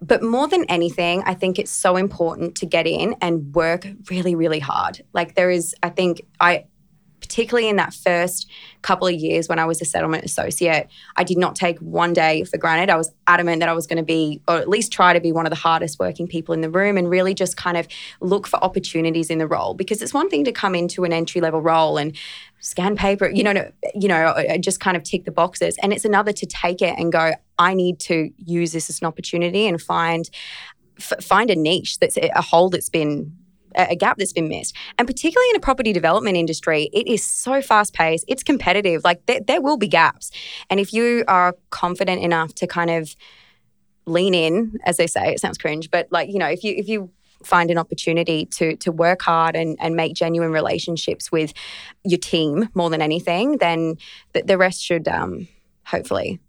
But 0.00 0.22
more 0.22 0.48
than 0.48 0.64
anything, 0.64 1.22
I 1.26 1.34
think 1.34 1.58
it's 1.58 1.70
so 1.70 1.96
important 1.96 2.56
to 2.56 2.66
get 2.66 2.86
in 2.86 3.14
and 3.20 3.54
work 3.54 3.86
really, 4.10 4.34
really 4.34 4.60
hard. 4.60 5.02
Like 5.12 5.34
there 5.34 5.50
is, 5.50 5.74
I 5.82 5.90
think 5.90 6.22
I 6.40 6.64
particularly 7.28 7.68
in 7.68 7.76
that 7.76 7.92
first 7.92 8.50
couple 8.80 9.06
of 9.06 9.14
years 9.14 9.48
when 9.48 9.58
I 9.58 9.66
was 9.66 9.82
a 9.82 9.84
settlement 9.84 10.24
associate, 10.24 10.88
I 11.16 11.24
did 11.24 11.36
not 11.36 11.54
take 11.54 11.78
one 11.78 12.14
day 12.14 12.44
for 12.44 12.56
granted. 12.56 12.90
I 12.90 12.96
was 12.96 13.12
adamant 13.26 13.60
that 13.60 13.68
I 13.68 13.74
was 13.74 13.86
going 13.86 13.98
to 13.98 14.02
be, 14.02 14.40
or 14.48 14.56
at 14.56 14.68
least 14.68 14.92
try 14.92 15.12
to 15.12 15.20
be, 15.20 15.30
one 15.30 15.44
of 15.44 15.50
the 15.50 15.56
hardest 15.56 15.98
working 15.98 16.26
people 16.26 16.54
in 16.54 16.62
the 16.62 16.70
room 16.70 16.96
and 16.96 17.10
really 17.10 17.34
just 17.34 17.56
kind 17.56 17.76
of 17.76 17.86
look 18.20 18.46
for 18.46 18.56
opportunities 18.64 19.28
in 19.28 19.38
the 19.38 19.46
role 19.46 19.74
because 19.74 20.00
it's 20.00 20.14
one 20.14 20.30
thing 20.30 20.42
to 20.44 20.52
come 20.52 20.74
into 20.74 21.04
an 21.04 21.12
entry 21.12 21.40
level 21.40 21.60
role 21.60 21.98
and 21.98 22.16
scan 22.60 22.96
paper, 22.96 23.28
you 23.28 23.44
know, 23.44 23.70
you 23.94 24.08
know, 24.08 24.26
uh, 24.26 24.56
just 24.58 24.80
kind 24.80 24.96
of 24.96 25.02
tick 25.02 25.24
the 25.24 25.30
boxes, 25.30 25.76
and 25.82 25.92
it's 25.92 26.04
another 26.04 26.32
to 26.32 26.46
take 26.46 26.80
it 26.82 26.98
and 26.98 27.12
go, 27.12 27.32
I 27.58 27.74
need 27.74 28.00
to 28.00 28.30
use 28.38 28.72
this 28.72 28.88
as 28.88 29.00
an 29.00 29.06
opportunity 29.06 29.66
and 29.66 29.80
find 29.80 30.28
f- 30.98 31.22
find 31.22 31.50
a 31.50 31.56
niche 31.56 31.98
that's 31.98 32.16
a 32.16 32.42
hole 32.42 32.70
that's 32.70 32.88
been 32.88 33.36
a 33.74 33.96
gap 33.96 34.16
that's 34.18 34.32
been 34.32 34.48
missed. 34.48 34.74
And 34.98 35.06
particularly 35.06 35.50
in 35.50 35.56
a 35.56 35.60
property 35.60 35.92
development 35.92 36.36
industry, 36.36 36.90
it 36.92 37.06
is 37.06 37.22
so 37.22 37.62
fast 37.62 37.94
paced, 37.94 38.24
it's 38.28 38.42
competitive. 38.42 39.02
Like 39.04 39.24
there, 39.26 39.40
there 39.46 39.60
will 39.60 39.76
be 39.76 39.88
gaps. 39.88 40.30
And 40.70 40.80
if 40.80 40.92
you 40.92 41.24
are 41.28 41.54
confident 41.70 42.22
enough 42.22 42.54
to 42.56 42.66
kind 42.66 42.90
of 42.90 43.14
lean 44.06 44.34
in, 44.34 44.78
as 44.84 44.96
they 44.96 45.06
say, 45.06 45.32
it 45.32 45.40
sounds 45.40 45.58
cringe, 45.58 45.90
but 45.90 46.08
like, 46.10 46.28
you 46.28 46.38
know, 46.38 46.48
if 46.48 46.64
you 46.64 46.74
if 46.76 46.88
you 46.88 47.10
find 47.44 47.70
an 47.70 47.78
opportunity 47.78 48.46
to 48.46 48.76
to 48.76 48.90
work 48.90 49.22
hard 49.22 49.54
and, 49.54 49.76
and 49.80 49.94
make 49.94 50.14
genuine 50.14 50.50
relationships 50.50 51.30
with 51.30 51.52
your 52.04 52.18
team 52.18 52.68
more 52.74 52.90
than 52.90 53.02
anything, 53.02 53.58
then 53.58 53.96
the, 54.32 54.42
the 54.42 54.58
rest 54.58 54.82
should 54.82 55.06
um, 55.06 55.46
hopefully 55.84 56.40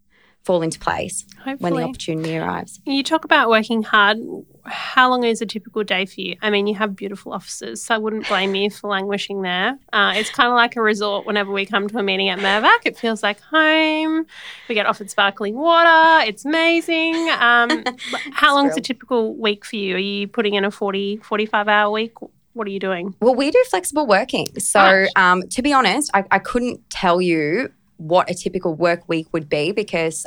fall 0.44 0.62
into 0.62 0.80
place 0.80 1.26
when 1.60 1.74
the 1.74 1.84
opportunity 1.84 2.38
arrives. 2.38 2.80
You 2.86 3.04
talk 3.04 3.26
about 3.26 3.50
working 3.50 3.84
hard. 3.84 4.18
How 4.66 5.10
long 5.10 5.24
is 5.24 5.42
a 5.42 5.46
typical 5.46 5.84
day 5.84 6.06
for 6.06 6.22
you? 6.22 6.38
I 6.42 6.50
mean, 6.50 6.68
you 6.68 6.76
have 6.76 6.96
beautiful 6.96 7.34
offices, 7.34 7.84
so 7.84 7.96
I 7.96 7.98
wouldn't 7.98 8.28
blame 8.28 8.56
you 8.56 8.70
for 8.70 8.90
languishing 8.90 9.42
there. 9.42 9.78
Uh, 9.92 10.14
it's 10.16 10.30
kind 10.30 10.50
of 10.50 10.56
like 10.56 10.76
a 10.76 10.82
resort 10.82 11.26
whenever 11.26 11.52
we 11.52 11.66
come 11.66 11.88
to 11.90 11.98
a 11.98 12.04
meeting 12.04 12.30
at 12.30 12.40
Mirvac. 12.40 12.80
It 12.86 12.98
feels 12.98 13.24
like 13.24 13.40
home. 13.42 14.26
We 14.68 14.76
get 14.76 14.86
offered 14.86 15.10
sparkling 15.10 15.56
water. 15.56 16.26
It's 16.28 16.46
amazing. 16.46 17.16
Um, 17.40 17.84
how 18.32 18.56
long's 18.56 18.78
a 18.78 18.82
typical 18.82 19.36
week 19.36 19.66
for 19.66 19.76
you? 19.76 19.96
Are 19.96 20.00
you 20.00 20.28
putting 20.28 20.54
in 20.54 20.66
a 20.66 20.72
40, 20.72 21.18
45 21.18 21.68
hour 21.68 21.92
week? 21.92 22.14
What 22.54 22.68
are 22.68 22.72
you 22.72 22.80
doing? 22.80 23.16
Well, 23.22 23.36
we 23.36 23.52
do 23.52 23.64
flexible 23.70 24.08
working. 24.08 24.48
So, 24.60 25.06
um, 25.16 25.48
to 25.50 25.62
be 25.62 25.72
honest, 25.72 26.10
I, 26.14 26.26
I 26.32 26.40
couldn't 26.40 26.90
tell 26.90 27.22
you 27.22 27.72
what 28.00 28.30
a 28.30 28.34
typical 28.34 28.74
work 28.74 29.08
week 29.08 29.28
would 29.34 29.48
be 29.48 29.72
because 29.72 30.26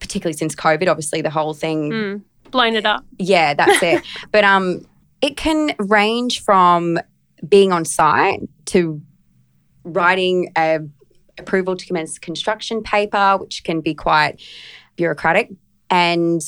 particularly 0.00 0.36
since 0.36 0.54
COVID, 0.54 0.88
obviously 0.88 1.22
the 1.22 1.30
whole 1.30 1.54
thing 1.54 1.90
Mm. 1.90 2.22
Blown 2.50 2.74
it 2.76 2.86
up. 2.86 3.04
yeah, 3.18 3.54
that's 3.54 3.82
it. 3.82 4.02
but 4.30 4.44
um, 4.44 4.86
it 5.20 5.36
can 5.36 5.74
range 5.78 6.42
from 6.42 6.98
being 7.48 7.72
on 7.72 7.84
site 7.84 8.40
to 8.66 9.00
writing 9.84 10.52
a 10.56 10.78
approval 11.38 11.76
to 11.76 11.84
commence 11.86 12.18
construction 12.18 12.82
paper, 12.82 13.36
which 13.38 13.64
can 13.64 13.80
be 13.80 13.92
quite 13.94 14.40
bureaucratic, 14.96 15.50
and 15.90 16.40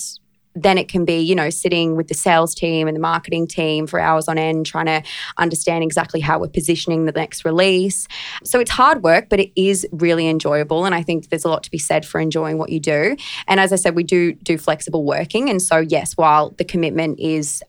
then 0.57 0.79
it 0.79 0.89
can 0.89 1.05
be, 1.05 1.19
you 1.19 1.35
know, 1.35 1.51
sitting 1.51 1.97
with 1.97 2.09
the 2.09 2.15
sales 2.15 2.55
team 2.55 2.89
and 2.89 2.97
the 2.97 3.01
marketing 3.01 3.47
team 3.47 3.87
for 3.87 4.01
hours 4.01 4.27
on 4.27 4.39
end, 4.39 4.67
trying 4.67 4.87
to 4.87 5.03
understand 5.37 5.85
exactly 5.85 6.19
how 6.19 6.39
we're 6.39 6.49
positioning 6.49 7.05
the 7.05 7.13
next 7.13 7.45
release. 7.45 8.09
So 8.43 8.59
it's 8.59 8.71
hard 8.71 9.03
work, 9.03 9.29
but 9.29 9.39
it 9.39 9.53
is 9.55 9.87
really 9.93 10.29
enjoyable. 10.29 10.85
And 10.87 10.95
I 10.95 11.03
think 11.03 11.29
there's 11.29 11.45
a 11.45 11.49
lot 11.49 11.63
to 11.65 11.71
be 11.71 11.79
said 11.79 12.07
for 12.07 12.21
enjoying 12.21 12.59
what 12.59 12.71
you 12.71 12.81
do. 12.81 13.17
And 13.47 13.61
as 13.61 13.73
I 13.73 13.77
said, 13.77 13.95
we 13.95 14.03
do 14.03 14.33
do 14.33 14.57
flexible 14.57 15.05
working. 15.05 15.51
And 15.51 15.61
so, 15.61 15.79
yes, 15.79 16.17
while 16.17 16.51
the 16.51 16.65
commitment 16.65 17.21
is 17.21 17.63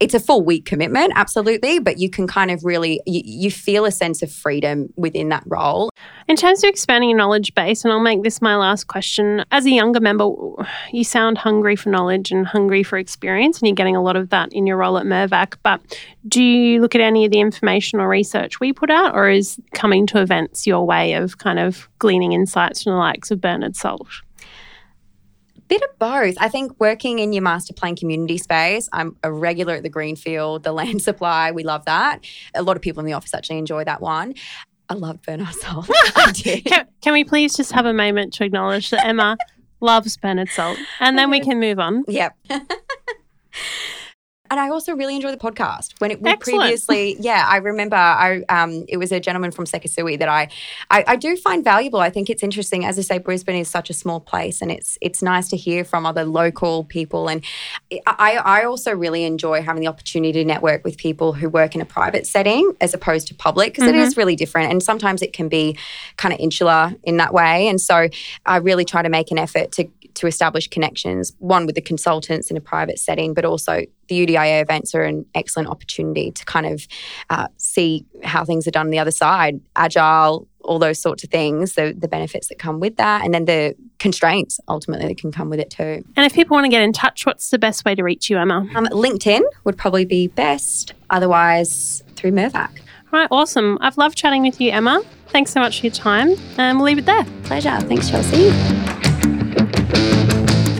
it's 0.00 0.14
a 0.14 0.20
full 0.20 0.44
week 0.44 0.64
commitment, 0.64 1.12
absolutely, 1.14 1.78
but 1.78 1.98
you 1.98 2.10
can 2.10 2.26
kind 2.26 2.50
of 2.50 2.64
really 2.64 3.00
you, 3.06 3.22
you 3.24 3.50
feel 3.50 3.84
a 3.84 3.92
sense 3.92 4.22
of 4.22 4.32
freedom 4.32 4.92
within 4.96 5.28
that 5.28 5.44
role. 5.46 5.90
In 6.26 6.36
terms 6.36 6.64
of 6.64 6.68
expanding 6.68 7.10
your 7.10 7.18
knowledge 7.18 7.54
base, 7.54 7.84
and 7.84 7.92
I'll 7.92 8.00
make 8.00 8.22
this 8.22 8.42
my 8.42 8.56
last 8.56 8.84
question, 8.88 9.44
as 9.52 9.66
a 9.66 9.70
younger 9.70 10.00
member, 10.00 10.30
you 10.92 11.04
sound 11.04 11.38
hungry 11.38 11.76
for 11.76 11.90
knowledge 11.90 12.32
and 12.32 12.46
hungry 12.46 12.82
for 12.82 12.98
experience, 12.98 13.60
and 13.60 13.68
you're 13.68 13.74
getting 13.74 13.96
a 13.96 14.02
lot 14.02 14.16
of 14.16 14.30
that 14.30 14.52
in 14.52 14.66
your 14.66 14.78
role 14.78 14.98
at 14.98 15.06
Mirvac. 15.06 15.56
But 15.62 15.80
do 16.26 16.42
you 16.42 16.80
look 16.80 16.94
at 16.94 17.00
any 17.00 17.24
of 17.24 17.30
the 17.30 17.40
information 17.40 18.00
or 18.00 18.08
research 18.08 18.58
we 18.58 18.72
put 18.72 18.90
out, 18.90 19.14
or 19.14 19.28
is 19.28 19.60
coming 19.74 20.06
to 20.08 20.20
events 20.20 20.66
your 20.66 20.84
way 20.86 21.14
of 21.14 21.38
kind 21.38 21.58
of 21.58 21.88
gleaning 21.98 22.32
insights 22.32 22.82
from 22.82 22.92
the 22.92 22.98
likes 22.98 23.30
of 23.30 23.40
Bernard 23.40 23.76
Salt? 23.76 24.08
Bit 25.68 25.82
of 25.82 25.98
both. 25.98 26.36
I 26.38 26.48
think 26.48 26.78
working 26.78 27.18
in 27.18 27.32
your 27.32 27.42
master 27.42 27.72
plan 27.72 27.96
community 27.96 28.38
space, 28.38 28.88
I'm 28.92 29.16
a 29.22 29.32
regular 29.32 29.74
at 29.74 29.82
the 29.82 29.88
Greenfield, 29.88 30.62
the 30.62 30.72
land 30.80 31.02
supply. 31.02 31.52
We 31.52 31.64
love 31.64 31.84
that. 31.86 32.20
A 32.54 32.62
lot 32.62 32.76
of 32.76 32.82
people 32.82 33.00
in 33.00 33.06
the 33.06 33.14
office 33.14 33.34
actually 33.34 33.58
enjoy 33.58 33.84
that 33.84 34.00
one. 34.00 34.34
I 34.88 34.94
love 34.94 35.22
Bernard 35.22 35.54
Salt. 35.54 35.90
Can, 36.34 36.86
can 37.00 37.12
we 37.12 37.24
please 37.24 37.54
just 37.54 37.72
have 37.72 37.86
a 37.86 37.94
moment 37.94 38.34
to 38.34 38.44
acknowledge 38.44 38.90
that 38.90 39.06
Emma 39.06 39.36
loves 39.80 40.16
Bernard 40.16 40.50
Salt, 40.50 40.78
and 41.00 41.16
then 41.16 41.30
we 41.30 41.40
can 41.40 41.58
move 41.58 41.78
on. 41.78 42.04
Yep. 42.06 42.36
And 44.54 44.60
I 44.60 44.68
also 44.68 44.94
really 44.94 45.16
enjoy 45.16 45.32
the 45.32 45.36
podcast. 45.36 45.94
When 45.98 46.12
it 46.12 46.20
Excellent. 46.24 46.60
previously, 46.60 47.16
yeah, 47.18 47.44
I 47.48 47.56
remember 47.56 47.96
I 47.96 48.44
um 48.48 48.84
it 48.86 48.98
was 48.98 49.10
a 49.10 49.18
gentleman 49.18 49.50
from 49.50 49.64
Sekisui 49.64 50.16
that 50.20 50.28
I, 50.28 50.42
I 50.92 51.02
I 51.08 51.16
do 51.16 51.36
find 51.36 51.64
valuable. 51.64 51.98
I 51.98 52.08
think 52.08 52.30
it's 52.30 52.44
interesting. 52.44 52.84
As 52.84 52.96
I 52.96 53.02
say, 53.02 53.18
Brisbane 53.18 53.56
is 53.56 53.66
such 53.66 53.90
a 53.90 53.92
small 53.94 54.20
place, 54.20 54.62
and 54.62 54.70
it's 54.70 54.96
it's 55.00 55.22
nice 55.22 55.48
to 55.48 55.56
hear 55.56 55.82
from 55.82 56.06
other 56.06 56.24
local 56.24 56.84
people. 56.84 57.26
And 57.28 57.42
I 58.06 58.36
I 58.36 58.62
also 58.62 58.94
really 58.94 59.24
enjoy 59.24 59.60
having 59.60 59.80
the 59.80 59.88
opportunity 59.88 60.32
to 60.34 60.44
network 60.44 60.84
with 60.84 60.98
people 60.98 61.32
who 61.32 61.48
work 61.48 61.74
in 61.74 61.80
a 61.80 61.84
private 61.84 62.24
setting 62.24 62.76
as 62.80 62.94
opposed 62.94 63.26
to 63.28 63.34
public 63.34 63.72
because 63.72 63.84
Mm-hmm. 63.90 63.98
is 63.98 64.16
really 64.16 64.36
different. 64.36 64.70
And 64.70 64.80
sometimes 64.80 65.20
it 65.20 65.32
can 65.32 65.48
be 65.48 65.76
kind 66.16 66.32
of 66.32 66.38
insular 66.38 66.94
in 67.02 67.16
that 67.16 67.34
way. 67.34 67.66
And 67.66 67.80
so 67.80 68.08
I 68.46 68.56
really 68.58 68.84
try 68.84 69.02
to 69.02 69.08
make 69.08 69.32
an 69.32 69.38
effort 69.38 69.72
to 69.72 69.88
to 70.14 70.26
establish 70.26 70.68
connections, 70.68 71.32
one 71.38 71.66
with 71.66 71.74
the 71.74 71.80
consultants 71.80 72.50
in 72.50 72.56
a 72.56 72.60
private 72.60 72.98
setting, 72.98 73.34
but 73.34 73.44
also 73.44 73.82
the 74.08 74.26
UDIA 74.26 74.62
events 74.62 74.94
are 74.94 75.02
an 75.02 75.24
excellent 75.34 75.68
opportunity 75.68 76.30
to 76.30 76.44
kind 76.44 76.66
of 76.66 76.86
uh, 77.30 77.48
see 77.56 78.04
how 78.22 78.44
things 78.44 78.66
are 78.66 78.70
done 78.70 78.86
on 78.86 78.90
the 78.90 78.98
other 78.98 79.10
side, 79.10 79.60
agile, 79.76 80.46
all 80.60 80.78
those 80.78 80.98
sorts 80.98 81.24
of 81.24 81.30
things, 81.30 81.74
the, 81.74 81.94
the 81.96 82.08
benefits 82.08 82.48
that 82.48 82.58
come 82.58 82.80
with 82.80 82.96
that, 82.96 83.24
and 83.24 83.34
then 83.34 83.44
the 83.44 83.74
constraints 83.98 84.60
ultimately 84.68 85.06
that 85.08 85.18
can 85.18 85.32
come 85.32 85.50
with 85.50 85.60
it 85.60 85.70
too. 85.70 86.04
And 86.16 86.26
if 86.26 86.32
people 86.32 86.54
want 86.54 86.64
to 86.64 86.70
get 86.70 86.82
in 86.82 86.92
touch, 86.92 87.26
what's 87.26 87.50
the 87.50 87.58
best 87.58 87.84
way 87.84 87.94
to 87.94 88.02
reach 88.02 88.30
you, 88.30 88.38
Emma? 88.38 88.66
Um, 88.74 88.86
LinkedIn 88.86 89.42
would 89.64 89.76
probably 89.76 90.04
be 90.04 90.28
best, 90.28 90.94
otherwise 91.10 92.02
through 92.16 92.32
Mirvac. 92.32 92.70
All 93.12 93.20
right, 93.20 93.28
awesome. 93.30 93.78
I've 93.80 93.96
loved 93.96 94.16
chatting 94.16 94.42
with 94.42 94.60
you, 94.60 94.70
Emma. 94.70 95.02
Thanks 95.28 95.52
so 95.52 95.60
much 95.60 95.80
for 95.80 95.86
your 95.86 95.94
time, 95.94 96.34
and 96.58 96.78
we'll 96.78 96.86
leave 96.86 96.98
it 96.98 97.06
there. 97.06 97.24
Pleasure. 97.44 97.78
Thanks, 97.80 98.08
Chelsea. 98.10 98.50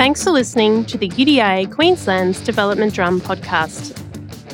Thanks 0.05 0.21
for 0.23 0.33
listening 0.33 0.85
to 0.85 0.99
the 0.99 1.09
UDIA 1.09 1.73
Queensland's 1.73 2.39
Development 2.43 2.93
Drum 2.93 3.23
podcast. 3.23 3.99